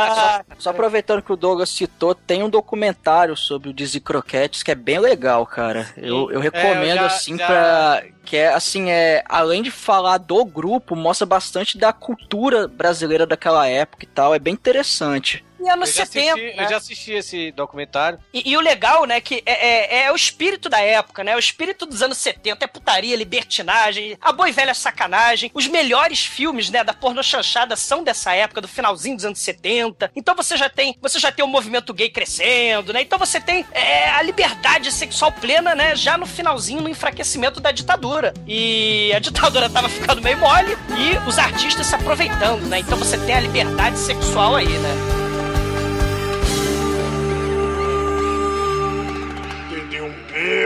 [0.00, 4.70] Ah, Só aproveitando que o Douglas citou, tem um documentário sobre o Dizzy Croquettes que
[4.70, 5.88] é bem legal, cara.
[5.96, 8.02] Eu, eu recomendo, já- assim, já- pra.
[8.24, 9.24] Que é, assim, é.
[9.26, 14.34] Além de falar do grupo, mostra bastante da cultura brasileira daquela época e tal.
[14.34, 15.42] É bem interessante.
[15.58, 16.64] e anos Eu já, 70, assisti, né?
[16.64, 18.18] eu já assisti esse documentário.
[18.32, 21.34] E, e o legal, né, que é, é- é o espírito da época, né?
[21.36, 25.50] O espírito dos anos 70, é putaria, libertinagem, a boa e velha sacanagem.
[25.54, 30.10] Os melhores filmes, né, da porno chanchada são dessa época, do finalzinho dos anos 70.
[30.14, 33.02] Então você já tem, você já tem o movimento gay crescendo, né?
[33.02, 37.70] Então você tem é, a liberdade sexual plena, né, já no finalzinho, no enfraquecimento da
[37.70, 38.32] ditadura.
[38.46, 42.78] E a ditadura tava ficando meio mole e os artistas se aproveitando, né?
[42.78, 45.17] Então você tem a liberdade sexual aí, né?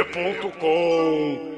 [0.05, 1.53] td1p.com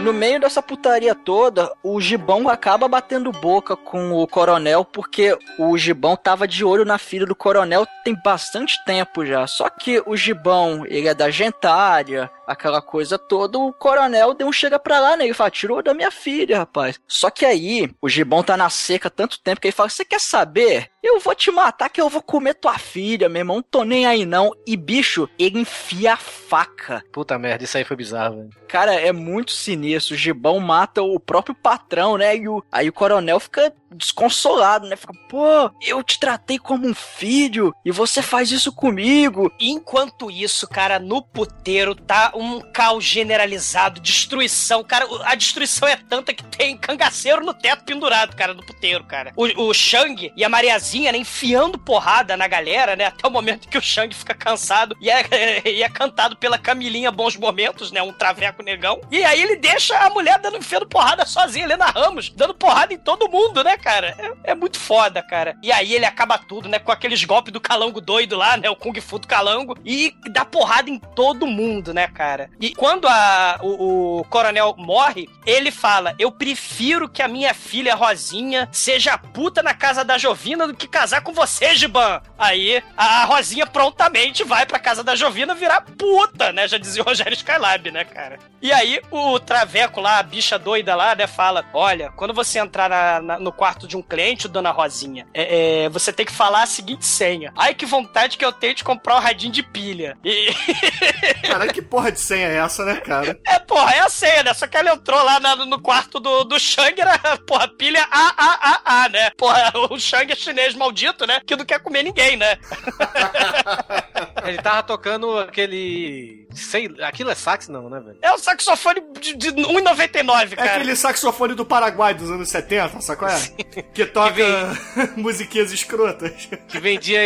[0.00, 5.76] No meio dessa putaria toda, o Gibão acaba batendo boca com o coronel, porque o
[5.76, 9.46] Gibão tava de olho na filha do coronel tem bastante tempo já.
[9.46, 14.52] Só que o Gibão, ele é da gentária, aquela coisa toda, o coronel deu um
[14.52, 15.24] chega pra lá, né?
[15.24, 16.98] Ele fala, tirou da minha filha, rapaz.
[17.06, 20.20] Só que aí, o Gibão tá na seca tanto tempo que ele fala, você quer
[20.20, 20.90] saber?
[21.02, 23.56] Eu vou te matar que eu vou comer tua filha, meu irmão.
[23.56, 24.52] Não tô nem aí não.
[24.66, 27.02] E bicho, ele enfia a faca.
[27.10, 28.50] Puta merda, isso aí foi bizarro, velho.
[28.68, 30.14] Cara, é muito sinistro.
[30.14, 32.36] O Gibão mata o próprio patrão, né?
[32.36, 34.96] E o, aí o coronel fica desconsolado, né?
[34.96, 39.52] Fica, pô, eu te tratei como um filho e você faz isso comigo.
[39.58, 44.84] Enquanto isso, cara, no puteiro tá um caos generalizado, destruição.
[44.84, 49.32] Cara, a destruição é tanta que tem cangaceiro no teto pendurado, cara, no puteiro, cara.
[49.36, 53.68] O, o Shang e a Mariazinha, né, enfiando porrada na galera, né, até o momento
[53.68, 58.02] que o Shang fica cansado e é, e é cantado pela Camilinha Bons Momentos, né,
[58.02, 59.00] um traveco negão.
[59.10, 62.98] E aí ele deixa a mulher dando, enfiando porrada sozinha, Helena Ramos, dando porrada em
[62.98, 64.14] todo mundo, né, cara?
[64.44, 65.56] É, é muito foda, cara.
[65.62, 68.76] E aí ele acaba tudo, né, com aqueles golpes do calango doido lá, né, o
[68.76, 72.50] Kung Fu do calango, e dá porrada em todo mundo, né, cara?
[72.60, 77.94] E quando a, o, o coronel morre, ele fala: Eu prefiro que a minha filha
[77.94, 82.20] Rosinha seja puta na casa da Jovina do que casar com você, Giban.
[82.38, 86.66] Aí a Rosinha prontamente vai pra casa da Jovina virar puta, né?
[86.68, 88.38] Já dizia o Rogério Skylab, né, cara?
[88.60, 92.88] E aí o Traveco lá, a bicha doida lá, né, fala: Olha, quando você entrar
[92.90, 96.62] na- na- no quarto de um cliente, dona Rosinha, é, é, você tem que falar
[96.62, 97.52] a seguinte senha.
[97.56, 100.16] Ai, que vontade que eu tenho de comprar um radinho de pilha.
[100.24, 100.52] E,
[101.46, 103.38] Caralho, que porra de senha é essa, né, cara?
[103.46, 104.54] É, porra, é a senha, né?
[104.54, 109.08] Só que ela entrou lá na- no quarto do, do Shang, era, porra, pilha AAAA,
[109.10, 109.30] né?
[109.36, 111.40] Porra, o Shang é chinês maldito, né?
[111.46, 112.58] Que não quer comer ninguém, né?
[114.44, 116.46] Ele tava tocando aquele.
[116.54, 118.18] Sei, aquilo é sax, não, né, velho?
[118.22, 120.74] É o saxofone de, de 1,99, É cara.
[120.76, 123.82] aquele saxofone do Paraguai dos anos 70, sabe qual é?
[123.94, 124.42] Que toca
[125.16, 126.48] musiquinhas escrotas.
[126.68, 127.20] Que vendia,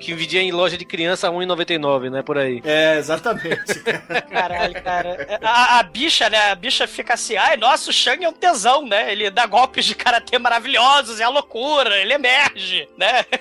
[0.00, 2.22] que vendia em loja de criança a 1,99, né?
[2.22, 2.60] Por aí.
[2.64, 3.80] É, exatamente.
[4.30, 5.38] Caralho, cara.
[5.42, 6.50] A, a bicha, né?
[6.50, 9.12] A bicha fica assim, ai, nossa, o Shang é um tesão, né?
[9.12, 13.24] Ele dá golpes de karatê maravilhosos, é a loucura, ele emerge, né?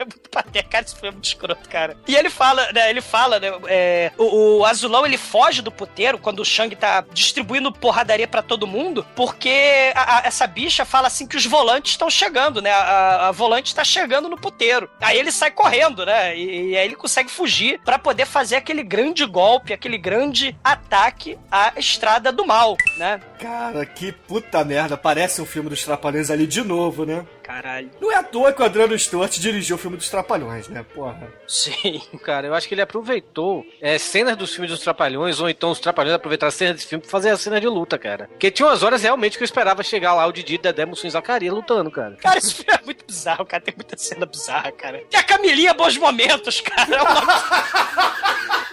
[0.00, 1.96] É muito patético, cara, isso foi muito escroto, cara.
[2.06, 2.90] E ele fala, né?
[2.90, 3.48] Ele fala, né?
[3.68, 8.42] é, o, o Azulão, ele foge do puteiro quando o Shang tá distribuindo porradaria pra
[8.42, 12.70] todo mundo, porque a- a- essa bicha fala assim que os volantes estão chegando, né?
[12.70, 14.88] A, a- a volante tá chegando no puteiro.
[15.00, 16.36] Aí ele sai correndo, né?
[16.36, 21.38] E, e aí ele consegue fugir pra poder fazer aquele grande golpe, aquele grande ataque
[21.50, 23.20] à estrada do mal, né?
[23.38, 24.96] Cara, que puta merda.
[24.96, 27.24] Parece um filme dos Trapalhões ali de novo, né?
[27.48, 27.90] Caralho.
[27.98, 30.84] Não é à toa que o Adriano Stewart dirigiu o filme dos Trapalhões, né?
[30.94, 31.32] Porra.
[31.46, 32.02] Sim.
[32.22, 35.80] Cara, eu acho que ele aproveitou é, cenas dos filmes dos Trapalhões, ou então os
[35.80, 38.28] Trapalhões aproveitaram cenas desse filme pra fazer a cena de luta, cara.
[38.28, 41.10] Porque tinha umas horas realmente que eu esperava chegar lá o Didi, Dedé, Mussum e
[41.10, 42.16] Zacarias lutando, cara.
[42.16, 43.62] Cara, esse filme é muito bizarro, cara.
[43.62, 45.02] Tem muita cena bizarra, cara.
[45.10, 46.96] E a Camilinha Bons Momentos, cara.
[46.96, 47.32] É o nome,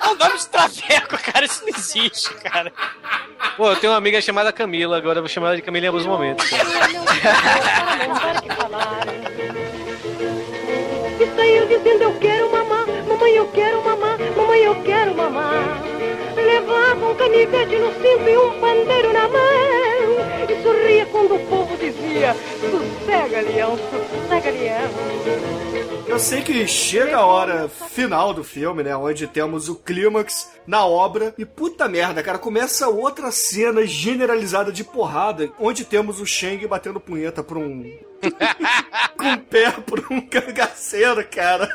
[0.04, 1.46] é o nome de traveco, cara.
[1.46, 2.74] Isso não existe, cara.
[3.56, 5.88] Pô, eu tenho uma amiga chamada Camila, agora eu vou chamar ela de Camila em
[5.88, 6.46] alguns momentos.
[6.50, 6.66] cara.
[11.18, 15.82] E saiu dizendo eu quero mamar, mamãe eu quero mamar, mamãe eu quero mamar.
[16.36, 19.46] Levava um canivete no cinto e um pandeiro na mão.
[20.50, 24.90] E sorria quando o povo dizia, sossega leão, sossega leão.
[26.08, 28.96] Eu sei que chega a hora final do filme, né?
[28.96, 31.34] Onde temos o clímax na obra.
[31.38, 37.00] E puta merda, cara, começa outra cena generalizada de porrada, onde temos o Shang batendo
[37.00, 37.84] punheta por um.
[39.18, 41.68] Com o pé por um cangaceiro, cara.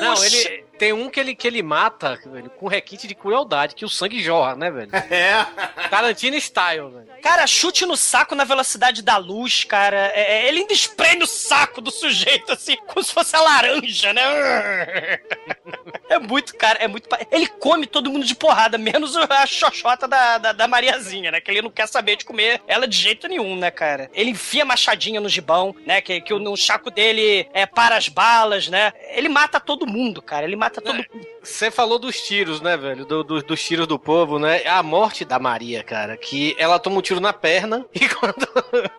[0.00, 3.84] Não, ele tem um que ele, que ele mata velho, com requinte de crueldade, que
[3.84, 4.90] o sangue jorra, né, velho?
[5.12, 5.44] É.
[5.88, 7.06] Tarantino style, velho.
[7.22, 10.10] Cara, chute no saco na velocidade da luz, cara.
[10.14, 14.12] É, é, ele ainda espreme o saco do sujeito, assim, como se fosse a laranja,
[14.12, 14.22] né?
[16.12, 17.08] É muito, cara, é muito.
[17.30, 21.40] Ele come todo mundo de porrada, menos a xoxota da, da, da Mariazinha, né?
[21.40, 24.10] Que ele não quer saber de comer ela de jeito nenhum, né, cara?
[24.12, 26.02] Ele enfia machadinha no gibão, né?
[26.02, 28.92] Que, que o, no chaco dele é para as balas, né?
[29.14, 30.44] Ele mata todo mundo, cara.
[30.44, 31.08] Ele mata todo mundo.
[31.42, 33.04] Você falou dos tiros, né, velho?
[33.04, 34.64] Do- do- dos tiros do povo, né?
[34.66, 38.46] A morte da Maria, cara, que ela toma um tiro na perna e quando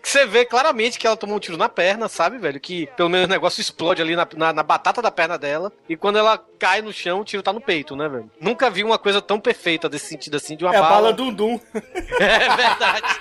[0.02, 2.60] você vê claramente que ela tomou um tiro na perna, sabe, velho?
[2.60, 5.96] Que pelo menos o negócio explode ali na, na, na batata da perna dela e
[5.96, 8.30] quando ela cai no chão, o tiro tá no peito, né, velho?
[8.42, 10.96] Nunca vi uma coisa tão perfeita desse sentido assim, de uma É a bala.
[10.96, 11.58] bala Dundum.
[12.20, 13.20] É verdade.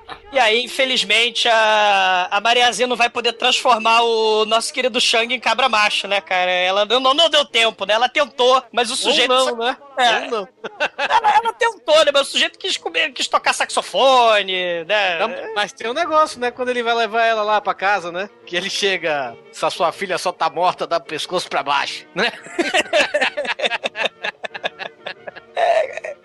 [0.32, 5.40] E aí, infelizmente, a, a Mariazinha não vai poder transformar o nosso querido Shang em
[5.40, 6.50] cabra macho, né, cara?
[6.50, 7.94] Ela não, não, não deu tempo, né?
[7.94, 9.28] Ela tentou, mas o sujeito.
[9.28, 9.76] não, né?
[9.98, 10.24] É.
[10.24, 10.48] Ou não.
[10.96, 12.10] Ela, ela tentou, né?
[12.12, 15.18] Mas o sujeito quis, comer, quis tocar saxofone, né?
[15.18, 16.50] Não, Mas tem um negócio, né?
[16.50, 18.30] Quando ele vai levar ela lá pra casa, né?
[18.46, 22.06] Que ele chega, se a sua filha só tá morta, dá o pescoço pra baixo,
[22.14, 22.32] né?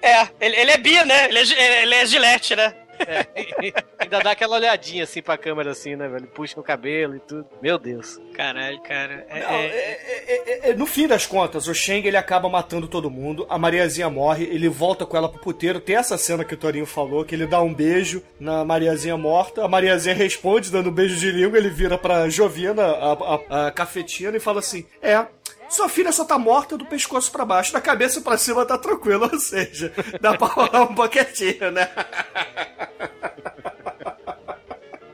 [0.02, 1.28] É, ele, ele é bi, né?
[1.28, 2.76] Ele é, ele é gilete, né?
[3.00, 3.26] É,
[3.66, 6.28] e ainda dá aquela olhadinha assim pra câmera, assim, né, velho?
[6.28, 7.46] Puxa o cabelo e tudo.
[7.62, 8.20] Meu Deus.
[8.34, 9.26] Caralho, cara.
[9.30, 10.34] É, Não, é- é-
[10.68, 14.10] é- é- no fim das contas, o Shang ele acaba matando todo mundo, a Mariazinha
[14.10, 15.80] morre, ele volta com ela pro puteiro.
[15.80, 19.64] Tem essa cena que o Torinho falou, que ele dá um beijo na Mariazinha morta,
[19.64, 23.72] a Mariazinha responde dando um beijo de língua, ele vira pra Jovina, a, a- a
[23.72, 25.26] cafetina, e fala assim: É.
[25.70, 29.30] Sua filha só tá morta do pescoço pra baixo, da cabeça pra cima tá tranquilo,
[29.32, 29.92] ou seja,
[30.22, 31.90] dá pra rolar um boquetinho, né?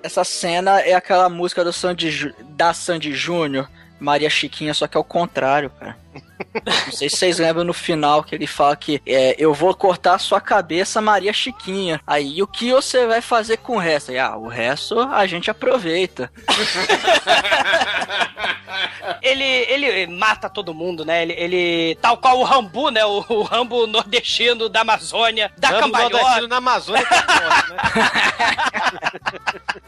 [0.03, 4.99] Essa cena é aquela música do Sandy, da Sandy Júnior, Maria Chiquinha, só que é
[4.99, 5.95] o contrário, cara.
[6.65, 10.15] Não sei se vocês lembram no final que ele fala que é, eu vou cortar
[10.15, 12.01] a sua cabeça, Maria Chiquinha.
[12.05, 14.09] Aí o que você vai fazer com o resto?
[14.11, 16.31] Aí, ah, o resto a gente aproveita.
[19.21, 21.21] ele, ele mata todo mundo, né?
[21.23, 23.03] Ele, ele- tal qual o Rambo, né?
[23.05, 26.47] O, o Rambo nordestino da Amazônia, da Rambo cambalhota.
[26.47, 27.81] na Amazônia é né?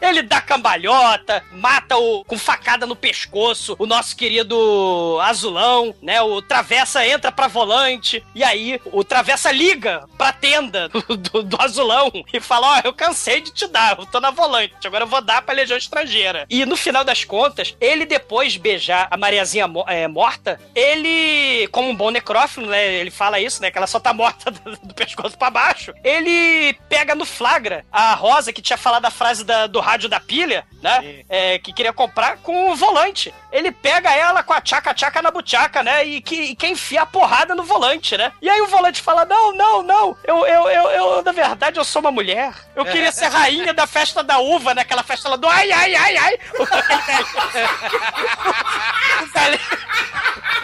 [0.00, 6.20] Ele dá cambalhota, mata o com facada no pescoço o nosso querido Azulão, né?
[6.20, 12.10] O Travessa entra pra volante e aí o Travessa liga pra tenda do, do- Azulão
[12.32, 15.22] e fala: Ó, eu cansei de te dar, eu tô na volante, agora eu vou
[15.22, 16.44] dar pra Legião Estrangeira.
[16.50, 21.88] E no final das contas, ele depois de beijar a Mariazinha é, morta, ele, como
[21.88, 22.84] um bom necrófilo, né?
[22.94, 23.70] Ele fala isso, né?
[23.70, 25.94] Que ela só tá morta do, do pescoço pra baixo.
[26.04, 30.20] Ele pega no flagra a Rosa, que tinha falado a frase da- do rádio da
[30.20, 31.22] pilha, né?
[31.28, 33.32] É, que queria comprar com o volante.
[33.50, 36.04] Ele pega ela com a tchaca-tchaca na buchaca, né?
[36.04, 38.30] E que, e quer enfiar a porrada no volante, né?
[38.42, 40.16] E aí o volante fala: Não, não, não.
[40.24, 42.52] Eu, eu, eu, eu, na verdade, eu sou uma mulher.
[42.76, 46.16] Eu queria ser rainha da festa da uva, naquela festa lá do ai, ai, ai,
[46.18, 46.38] ai.
[49.32, 49.60] Velhinho,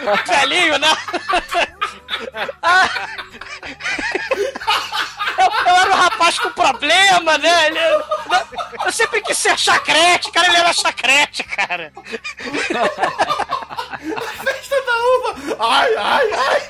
[0.01, 0.97] o velhinho né?
[2.61, 2.89] Ah.
[5.37, 7.67] Eu, eu era um rapaz com problema, né?
[7.67, 7.79] Ele-
[8.85, 10.47] eu sempre quis ser chacrete, cara.
[10.47, 11.91] Ele era chacrete, cara.
[14.43, 15.57] Festa da uva!
[15.59, 16.61] Ai, ai, ai!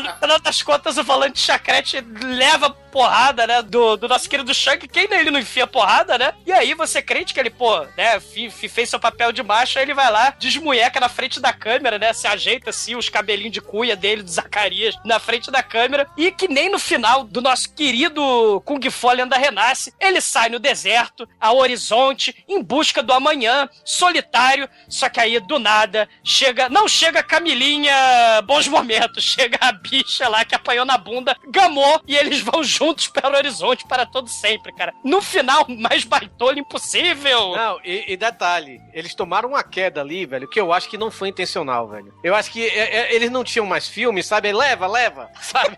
[0.00, 3.62] No final das contas, o volante chacrete leva porrada, né?
[3.62, 4.86] Do, do nosso querido Shang.
[4.86, 6.34] Quem nele não enfia porrada, né?
[6.46, 8.20] E aí você crente que ele, pô, né?
[8.68, 12.12] fez seu papel de macho, ele vai lá, desmunheca na frente da câmera, né?
[12.12, 16.06] Se ajeita assim, os cabelinhos de cuia dele, do Zacarias, na frente da câmera.
[16.16, 20.50] E que nem no final do nosso querido Kung Fu a Lenda Renasce, ele sai
[20.50, 24.68] no deserto, ao horizonte, em busca do amanhã, solitário.
[24.88, 26.68] Só que aí, do nada, chega.
[26.68, 32.16] Não chega Camilinha Bons Momentos, chega a bicha lá que apanhou na bunda, gamou, e
[32.16, 34.94] eles vão juntos para o horizonte para todo sempre, cara.
[35.04, 37.54] No final, mais baitola impossível.
[37.56, 41.10] Não, e, e detalhe, eles tomaram uma queda ali, velho, que eu acho que não
[41.10, 42.12] foi intencional, velho.
[42.22, 44.52] Eu acho que é, é, eles não tinham mais filmes, sabe?
[44.52, 45.76] Leva, leva, sabe?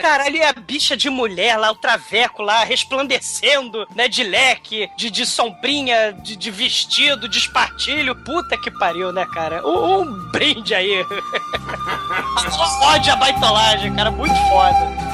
[0.00, 4.88] Cara, ali é a bicha de mulher lá, o traveco lá, resplandecendo, né, de leque,
[4.96, 8.14] de, de sombrinha, de, de vestido, de espartilho.
[8.24, 9.66] Puta que pariu, né, cara?
[9.66, 11.04] Um, um brinde aí.
[12.80, 15.12] Fode a baitolagem, cara, muito foda.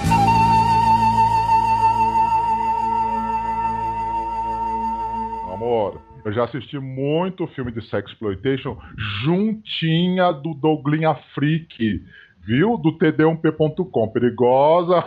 [5.53, 8.76] Amor, eu já assisti muito filme de sexploitation
[9.24, 12.03] juntinha do Douglinha Freak,
[12.46, 12.76] viu?
[12.76, 14.09] Do td1p.com.
[14.09, 15.05] Perigosa.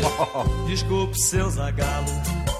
[0.68, 2.06] Desculpe, seu Zagalo.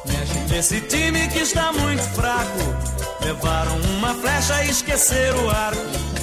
[0.06, 3.24] Mexe nesse time que está muito fraco.
[3.24, 6.17] Levaram uma flecha e esqueceram o arco.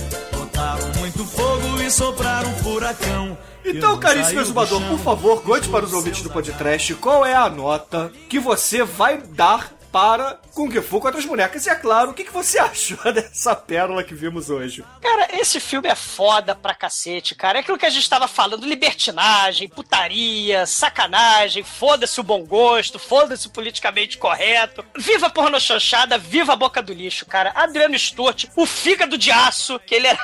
[0.56, 3.38] Botaram muito fogo e sopraram um furacão.
[3.66, 8.10] Então, caríssimo exumador, por favor, conte para os ouvintes do podcast qual é a nota
[8.30, 11.66] que você vai dar para Kung Fu contra as bonecas.
[11.66, 14.84] E é claro, o que, que você achou dessa pérola que vimos hoje?
[15.02, 17.60] Cara, esse filme é foda pra cacete, cara.
[17.60, 23.48] É aquilo que a gente tava falando: libertinagem, putaria, sacanagem, foda-se o bom gosto, foda-se
[23.48, 24.84] o politicamente correto.
[24.98, 27.54] Viva a porno chanchada, viva a boca do lixo, cara.
[27.56, 30.20] Adriano Sturt, o fígado de aço, que ele era.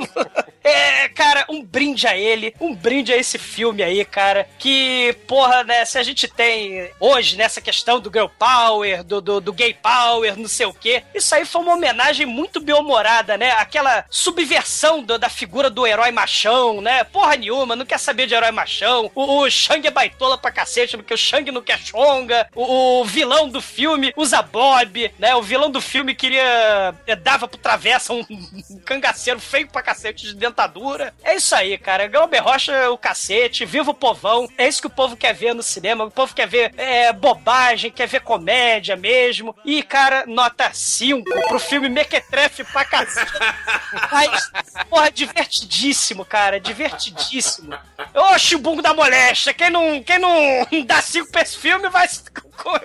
[0.64, 4.48] é, cara, um brinde a ele, um brinde a esse filme aí, cara.
[4.58, 9.40] Que, porra, né, se a gente tem hoje nessa questão do girl power, do, do,
[9.40, 13.52] do gay power, não sei o quê, isso aí foi uma homenagem muito bem-humorada, né?
[13.52, 17.04] Aquela subversão do- da figura do herói machão, né?
[17.04, 19.10] Porra nenhuma, não quer saber de herói machão.
[19.14, 22.48] O, o Shang é baitola pra cacete, porque o Shang não quer chonga.
[22.54, 25.34] O, o vilão do filme usa Bob, né?
[25.34, 26.94] O vilão do filme queria.
[27.06, 28.20] eh, dava pro travessa um,
[28.70, 31.14] um cangaceiro feio pra cacete de dentadura.
[31.22, 32.08] É isso aí, cara.
[32.08, 34.48] Glauber Rocha o cacete, viva o povão.
[34.58, 36.04] É isso que o povo quer ver no cinema.
[36.04, 39.54] O povo quer ver é, bobagem, quer ver comédia mesmo.
[39.64, 43.32] E, cara, nota 5 pro filme Mequetrefe pra cacete.
[44.10, 44.50] Mas,
[44.88, 46.60] porra, divertidíssimo, cara.
[46.60, 47.74] Divertidíssimo.
[48.14, 49.54] Ô, chibungo da moléstia.
[49.54, 50.32] Quem não, quem não
[50.86, 52.06] dá 5 pra esse filme vai,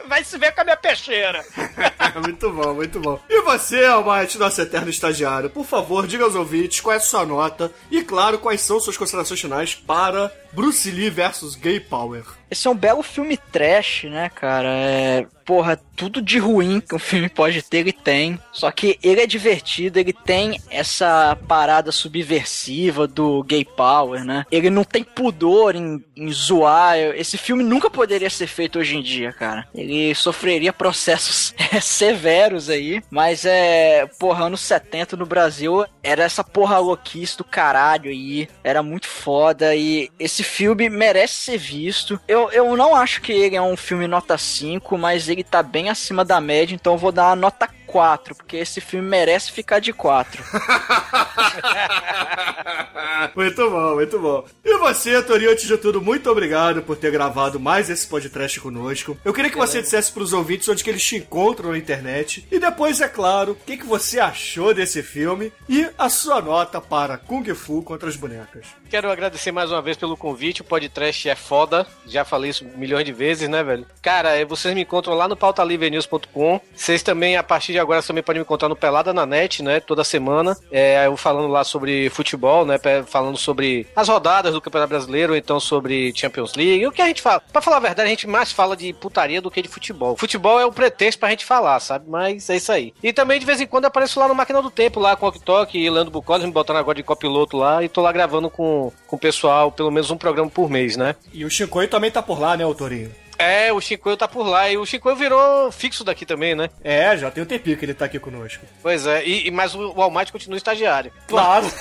[0.07, 1.45] vai se ver com a minha peixeira.
[2.23, 3.19] muito bom, muito bom.
[3.29, 7.25] E você, Almighty, nosso eterno estagiário, por favor, diga aos ouvintes qual é a sua
[7.25, 12.23] nota e, claro, quais são suas considerações finais para Bruce Lee versus Gay Power.
[12.49, 14.69] Esse é um belo filme trash, né, cara?
[14.69, 18.39] É, porra, tudo de ruim que um filme pode ter, ele tem.
[18.53, 24.45] Só que ele é divertido, ele tem essa parada subversiva do gay power, né?
[24.49, 26.97] Ele não tem pudor em, em zoar.
[26.97, 29.56] Esse filme nunca poderia ser feito hoje em dia, cara.
[29.73, 33.01] Ele sofreria processos é, severos aí.
[33.09, 38.47] Mas é, porra, anos 70 no Brasil era essa porra louquice do caralho aí.
[38.63, 42.19] Era muito foda e esse filme merece ser visto.
[42.27, 45.89] Eu, eu não acho que ele é um filme nota 5, mas ele tá bem
[45.89, 49.79] acima da média, então eu vou dar uma nota 4, porque esse filme merece ficar
[49.79, 50.43] de 4.
[53.35, 54.45] muito bom, muito bom.
[54.63, 59.17] E você, Torinho, antes de tudo, muito obrigado por ter gravado mais esse podcast conosco.
[59.23, 62.45] Eu queria que você dissesse pros ouvintes onde que eles te encontram na internet.
[62.51, 66.81] E depois, é claro, o que, que você achou desse filme e a sua nota
[66.81, 68.67] para Kung Fu contra as bonecas.
[68.89, 70.61] Quero agradecer mais uma vez pelo convite.
[70.61, 71.87] O podcast é foda.
[72.05, 73.85] Já falei isso milhões de vezes, né, velho?
[74.01, 76.61] Cara, eh, vocês me encontram lá no pautalivrenews.com.
[76.75, 79.79] Vocês também, a partir de agora, também podem me encontrar no Pelada na Net, né?
[79.79, 80.57] Toda semana.
[80.71, 82.77] É, eu falando lá sobre futebol, né?
[83.05, 86.85] Falando sobre as rodadas do Campeonato Brasileiro, então sobre Champions League.
[86.87, 87.39] O que a gente fala?
[87.39, 90.17] Pra falar a verdade, a gente mais fala de putaria do que de futebol.
[90.17, 92.09] Futebol é o pretexto pra gente falar, sabe?
[92.09, 92.93] Mas é isso aí.
[93.01, 95.29] E também, de vez em quando, apareço lá no Máquina do Tempo, lá com o
[95.29, 97.83] Ok Tok e Leandro Bucolis, me botando agora de copiloto lá.
[97.83, 101.15] E tô lá gravando com, com o pessoal, pelo menos um programa por mês, né?
[101.31, 103.26] E o Chicoio também tá por lá, né, ô Torinho?
[103.37, 104.69] É, o Chicoio tá por lá.
[104.69, 106.69] E o Chicoio virou fixo daqui também, né?
[106.83, 108.65] É, já tem um tempinho que ele tá aqui conosco.
[108.81, 111.11] Pois é, e, e- mas o, o Almighty continua estagiário.
[111.27, 111.65] Claro.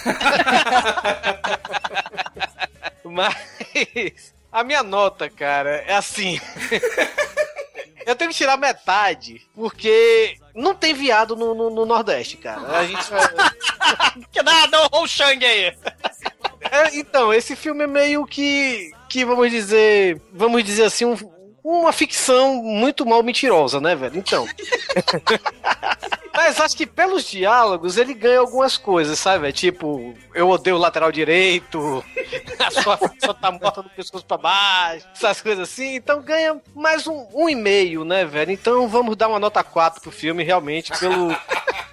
[3.05, 6.41] Mas a minha nota, cara, é assim.
[8.05, 12.79] Eu tenho que tirar metade, porque não tem viado no, no- no Nordeste, cara.
[12.79, 13.03] A gente
[14.31, 15.75] que nada, o Shang aí.
[16.71, 21.17] É, então, esse filme é meio que, que vamos dizer, vamos dizer assim, um-
[21.67, 24.17] uma ficção muito mal mentirosa, né, velho?
[24.19, 24.47] Então.
[26.33, 29.49] Mas acho que pelos diálogos ele ganha algumas coisas, sabe?
[29.49, 32.05] É tipo, eu odeio o lateral direito,
[32.61, 35.97] a sua pessoa tá morta do pescoço pra baixo, essas coisas assim.
[35.97, 38.53] Então ganha mais um, um e meio, né, velho?
[38.53, 41.35] Então vamos dar uma nota 4 pro filme, realmente, pelo.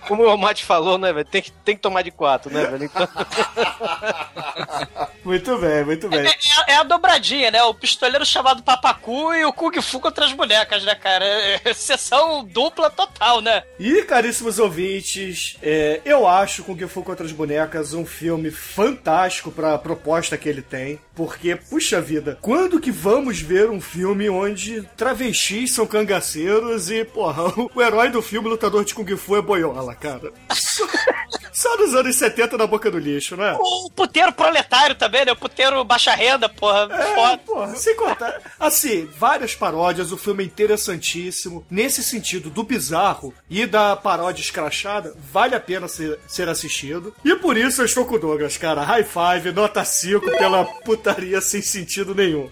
[0.08, 1.26] Como o Almaty falou, né, velho?
[1.26, 2.86] Tem que, tem que tomar de 4, né, velho?
[2.86, 3.08] Então.
[5.24, 6.28] Muito bem, muito bem.
[6.28, 7.64] É, é a dobradinha, né?
[7.64, 11.26] O pistoleiro chamado Papacu e o Kung Fu contra as bonecas, né, cara?
[11.26, 13.64] É, sessão dupla total, né?
[13.80, 19.78] E, caríssimos ouvintes, é, eu acho Kung Fu contra as bonecas um filme fantástico pra
[19.78, 21.00] proposta que ele tem.
[21.16, 27.44] Porque, puxa vida, quando que vamos ver um filme onde travestis são cangaceiros e, porra,
[27.74, 30.32] o herói do filme, lutador de Kung Fu, é boiola, cara?
[31.54, 33.56] Só nos anos 70 na boca do lixo, né?
[33.60, 35.32] O puteiro proletário também, né?
[35.32, 36.88] O puteiro baixa renda, porra.
[36.92, 37.38] É, foda.
[37.38, 38.42] porra, sem contar.
[38.60, 41.66] Assim, várias paródias, o filme é interessantíssimo.
[41.70, 47.14] Nesse sentido do bizarro e da paródia escrachada, vale a pena ser, ser assistido.
[47.24, 48.84] E por isso eu estou com o Douglas, cara.
[48.84, 52.50] High five, nota 5 pela putaria sem sentido nenhum.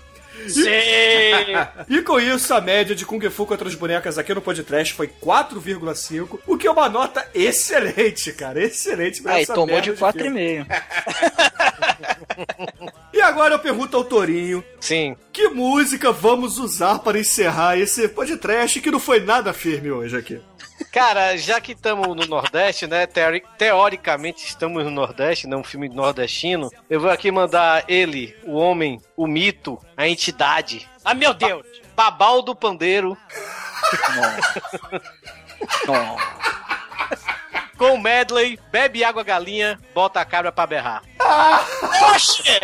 [0.48, 0.72] Sim!
[1.90, 5.08] E com isso, a média de Kung Fu contra as bonecas aqui no podcast foi
[5.08, 8.62] 4,5, o que é uma nota excelente, cara.
[8.64, 10.66] Excelente pra Aí, essa tomou de filme.
[10.66, 10.66] 4,5.
[13.14, 15.16] E agora eu pergunto ao Torinho: Sim.
[15.32, 20.40] que música vamos usar para encerrar esse podcast que não foi nada firme hoje aqui?
[20.92, 23.06] Cara, já que estamos no Nordeste, né?
[23.06, 26.70] teori- teoricamente estamos no Nordeste, não um filme nordestino.
[26.90, 30.88] Eu vou aqui mandar ele, o homem, o mito, a entidade.
[31.04, 31.66] Ah, meu Deus!
[31.96, 33.18] Babal do Pandeiro.
[37.82, 41.02] Com o medley, bebe água galinha, bota a cabra pra berrar.
[42.14, 42.62] Oxê!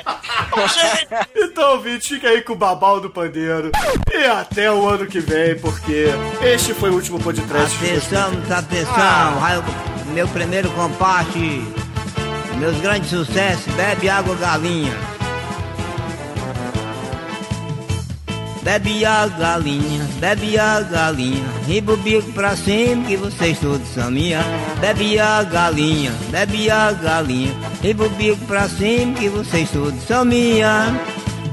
[0.51, 1.07] Oxê!
[1.35, 3.71] Então, ouvinte, fica aí com o babal do pandeiro.
[4.13, 6.05] E até o ano que vem, porque
[6.43, 7.75] este foi o último podcast.
[7.83, 9.39] Atenção, atenção.
[10.05, 11.63] O meu primeiro comparte.
[12.59, 13.73] Meus grandes sucessos.
[13.73, 14.93] Bebe água, galinha.
[18.63, 24.11] Bebe a galinha, bebe a galinha, riba o bico pra cima que vocês todos são
[24.11, 24.43] minha.
[24.79, 30.25] Bebe a galinha, bebe a galinha, riba o bico pra cima que vocês todos são
[30.25, 30.99] minha.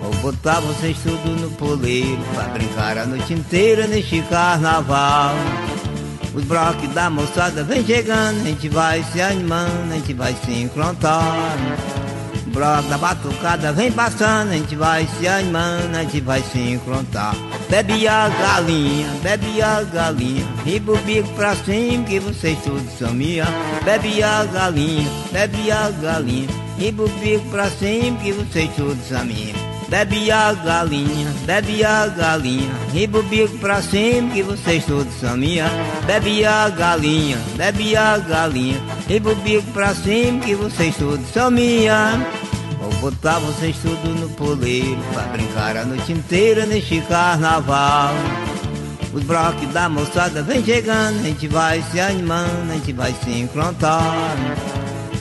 [0.01, 5.35] Vou botar vocês tudo no poleiro pra brincar a noite inteira neste carnaval.
[6.35, 10.53] Os broques da moçada vem chegando, a gente vai se animando, a gente vai se
[10.53, 11.57] encontrar.
[12.55, 17.35] Da batucada vem passando, a gente vai se animando, a gente vai se encontrar.
[17.69, 23.13] Bebe a galinha, bebe a galinha, riba o bico pra cima que vocês todos são
[23.13, 23.45] minha.
[23.85, 26.49] Bebe a galinha, bebe a galinha,
[26.79, 29.75] riba o bico pra cima que vocês todos são minha.
[29.89, 35.37] Bebe a galinha, bebe a galinha, riba o bico pra cima que vocês todos são
[35.37, 35.69] minha.
[36.07, 41.51] Bebe a galinha, bebe a galinha, riba o bico pra cima que vocês todos são
[41.51, 42.25] minha.
[43.05, 48.15] Botar vocês tudo no poleiro pra brincar a noite inteira neste carnaval.
[49.13, 53.31] Os bloques da moçada vem chegando, a gente vai se animando, a gente vai se
[53.31, 54.35] encontrar.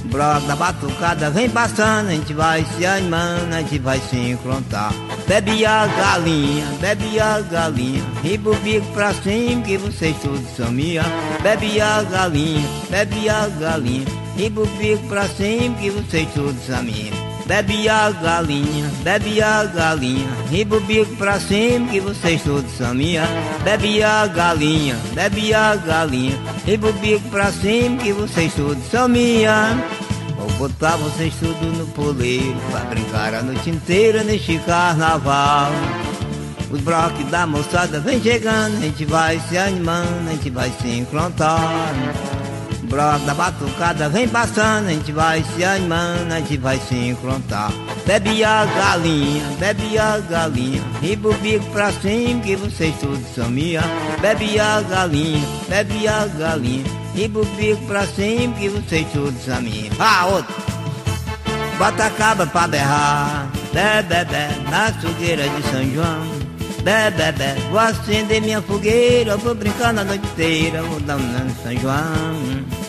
[0.05, 4.15] O bloco da batucada vem passando, a gente vai se animando, a gente vai se
[4.15, 4.93] encontrar.
[5.27, 10.71] Bebe a galinha, bebe a galinha, riba o bico pra cima que vocês todos são
[10.71, 11.03] minha.
[11.41, 14.07] Bebe a galinha, bebe a galinha,
[14.37, 17.32] riba o bico pra cima que vocês todos são minha.
[17.53, 22.95] Bebe a galinha, bebe a galinha, riba o bico pra cima que vocês todos são
[22.95, 23.27] minha.
[23.63, 26.35] Bebe a galinha, bebe a galinha,
[26.65, 29.77] riba o bico pra cima que vocês todos são minha.
[30.35, 35.71] Vou botar vocês tudo no poleiro pra brincar a noite inteira neste carnaval.
[36.71, 40.89] Os bloques da moçada vem chegando, a gente vai se animando, a gente vai se
[40.89, 41.93] encontrar.
[42.93, 47.71] Da batucada vem passando, a gente vai se animando, a gente vai se encontrar.
[48.05, 53.49] Bebe a galinha, bebe a galinha, riba o bico pra cima que vocês todos são
[53.49, 53.81] minha.
[54.21, 59.59] Bebe a galinha, bebe a galinha, riba o bico pra cima que vocês todos são
[59.59, 59.91] minha.
[59.97, 60.53] Ah, outro!
[61.79, 66.43] Bota a cabra pra berrar, bebe, bebe, na fogueira de São João.
[66.83, 71.75] Bebe, bebe, vou acender minha fogueira, vou brincar na noite inteira, vou dar um São
[71.81, 72.82] João.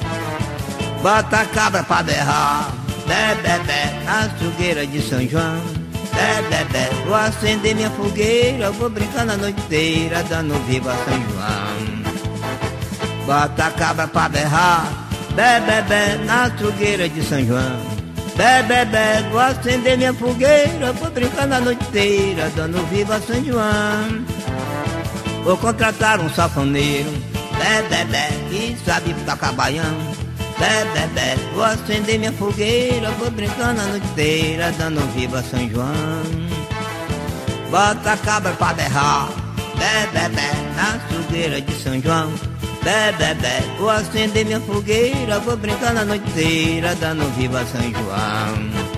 [1.05, 2.72] Bota a cabra pra berrar,
[3.06, 5.60] bebe, bebe, na fogueira de São João.
[6.14, 12.16] Bebe, bebe, vou acender minha fogueira, vou brincar na noite inteira, dando viva São João.
[13.26, 17.81] Bota a cabra pra berrar, bebe, bebe, na fogueira de São João.
[18.35, 24.24] Bebe, bebe, vou acender minha fogueira, vou brincar na noite inteira, dando viva São João.
[25.44, 27.12] Vou contratar um safoneiro,
[27.59, 29.52] bebe, bebe, que sabe tocar
[30.59, 30.93] baião.
[30.94, 36.22] Bebe, bebe, vou acender minha fogueira, vou brincar na noite inteira, dando viva São João.
[37.70, 39.28] Bota a cabra pra berrar,
[39.76, 42.32] bebe, bebe, na fogueira de São João.
[42.82, 48.94] Bebe, bebe, vou acender minha fogueira, vou brincar na noite inteira, dando viva São João.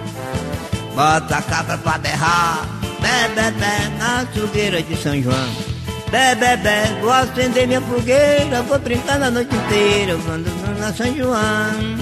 [0.94, 2.66] Bota a cabra pra berrar,
[3.00, 5.75] bebe, bebe, na fogueira de São João.
[6.10, 11.96] Bebe, bebe, vou acender minha fogueira, vou brincar na noite inteira, dando na São João.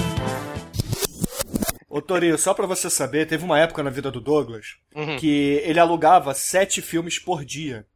[1.88, 5.16] Ô Torinho, só pra você saber, teve uma época na vida do Douglas Uhum.
[5.16, 7.86] que ele alugava sete filmes por dia.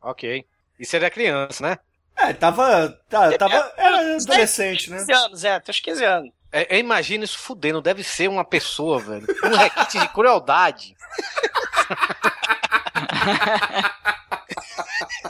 [0.00, 0.44] Ok.
[0.78, 1.78] Isso era criança, né?
[2.16, 2.88] É, tava.
[3.08, 4.98] Tá, tava era adolescente, né?
[4.98, 6.30] 15 anos, é, até os 15 anos.
[6.50, 9.26] É, eu imagino isso fudendo, deve ser uma pessoa, velho.
[9.44, 10.96] Um requinte de crueldade.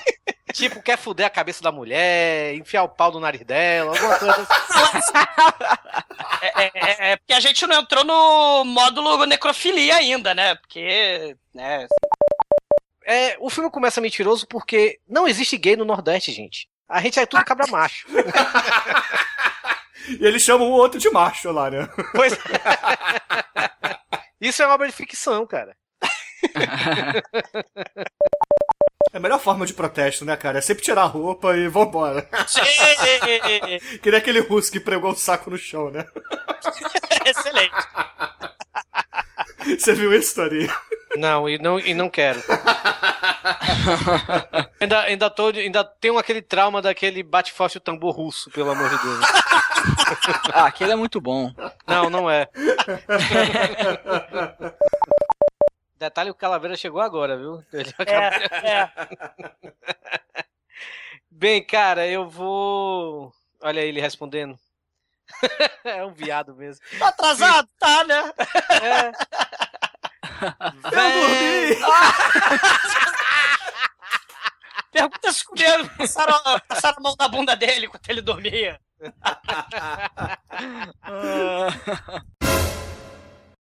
[0.53, 4.43] tipo, quer fuder a cabeça da mulher, enfiar o pau no nariz dela, alguma coisa
[4.43, 5.13] assim.
[6.41, 10.55] É, é- é- é porque a gente não entrou no módulo necrofilia ainda, né?
[10.57, 11.87] Porque, né?
[13.05, 16.69] É, o filme começa mentiroso porque não existe gay no Nordeste, gente.
[16.89, 18.07] A gente é tudo cabra macho.
[20.09, 21.87] E eles chamam o outro de macho lá, né?
[22.15, 22.33] Pois
[24.41, 25.77] Isso é uma obra de ficção, cara.
[29.13, 30.59] É a melhor forma de protesto, né, cara?
[30.59, 32.29] É sempre tirar a roupa e vambora.
[32.47, 32.61] Sim!
[34.03, 36.05] que nem aquele russo que pregou o saco no chão, né?
[37.25, 37.73] Excelente.
[39.79, 40.71] Você viu isso, Torinho?
[41.17, 42.43] Não, e não, e não quero.
[44.81, 48.91] ainda, ainda, tô, ainda tenho aquele trauma daquele bate forte o tambor russo, pelo amor
[48.91, 49.25] de Deus.
[50.53, 51.53] Ah, aquele é muito bom.
[51.87, 52.49] Não, não é.
[55.99, 57.65] Detalhe, o Calaveira chegou agora, viu?
[57.99, 58.23] Acabou-
[58.65, 58.91] É,
[61.31, 63.33] Bem, cara, eu vou.
[63.63, 64.59] Olha ele respondendo.
[65.85, 66.85] é um viado mesmo.
[66.99, 67.69] Tá atrasado?
[67.79, 68.33] Tá, né?
[68.83, 69.13] É.
[70.41, 71.77] Eu dormi!
[74.91, 75.91] Pergunta se comigo.
[75.99, 78.81] Passaram, passaram a mão na bunda dele enquanto ele dormia.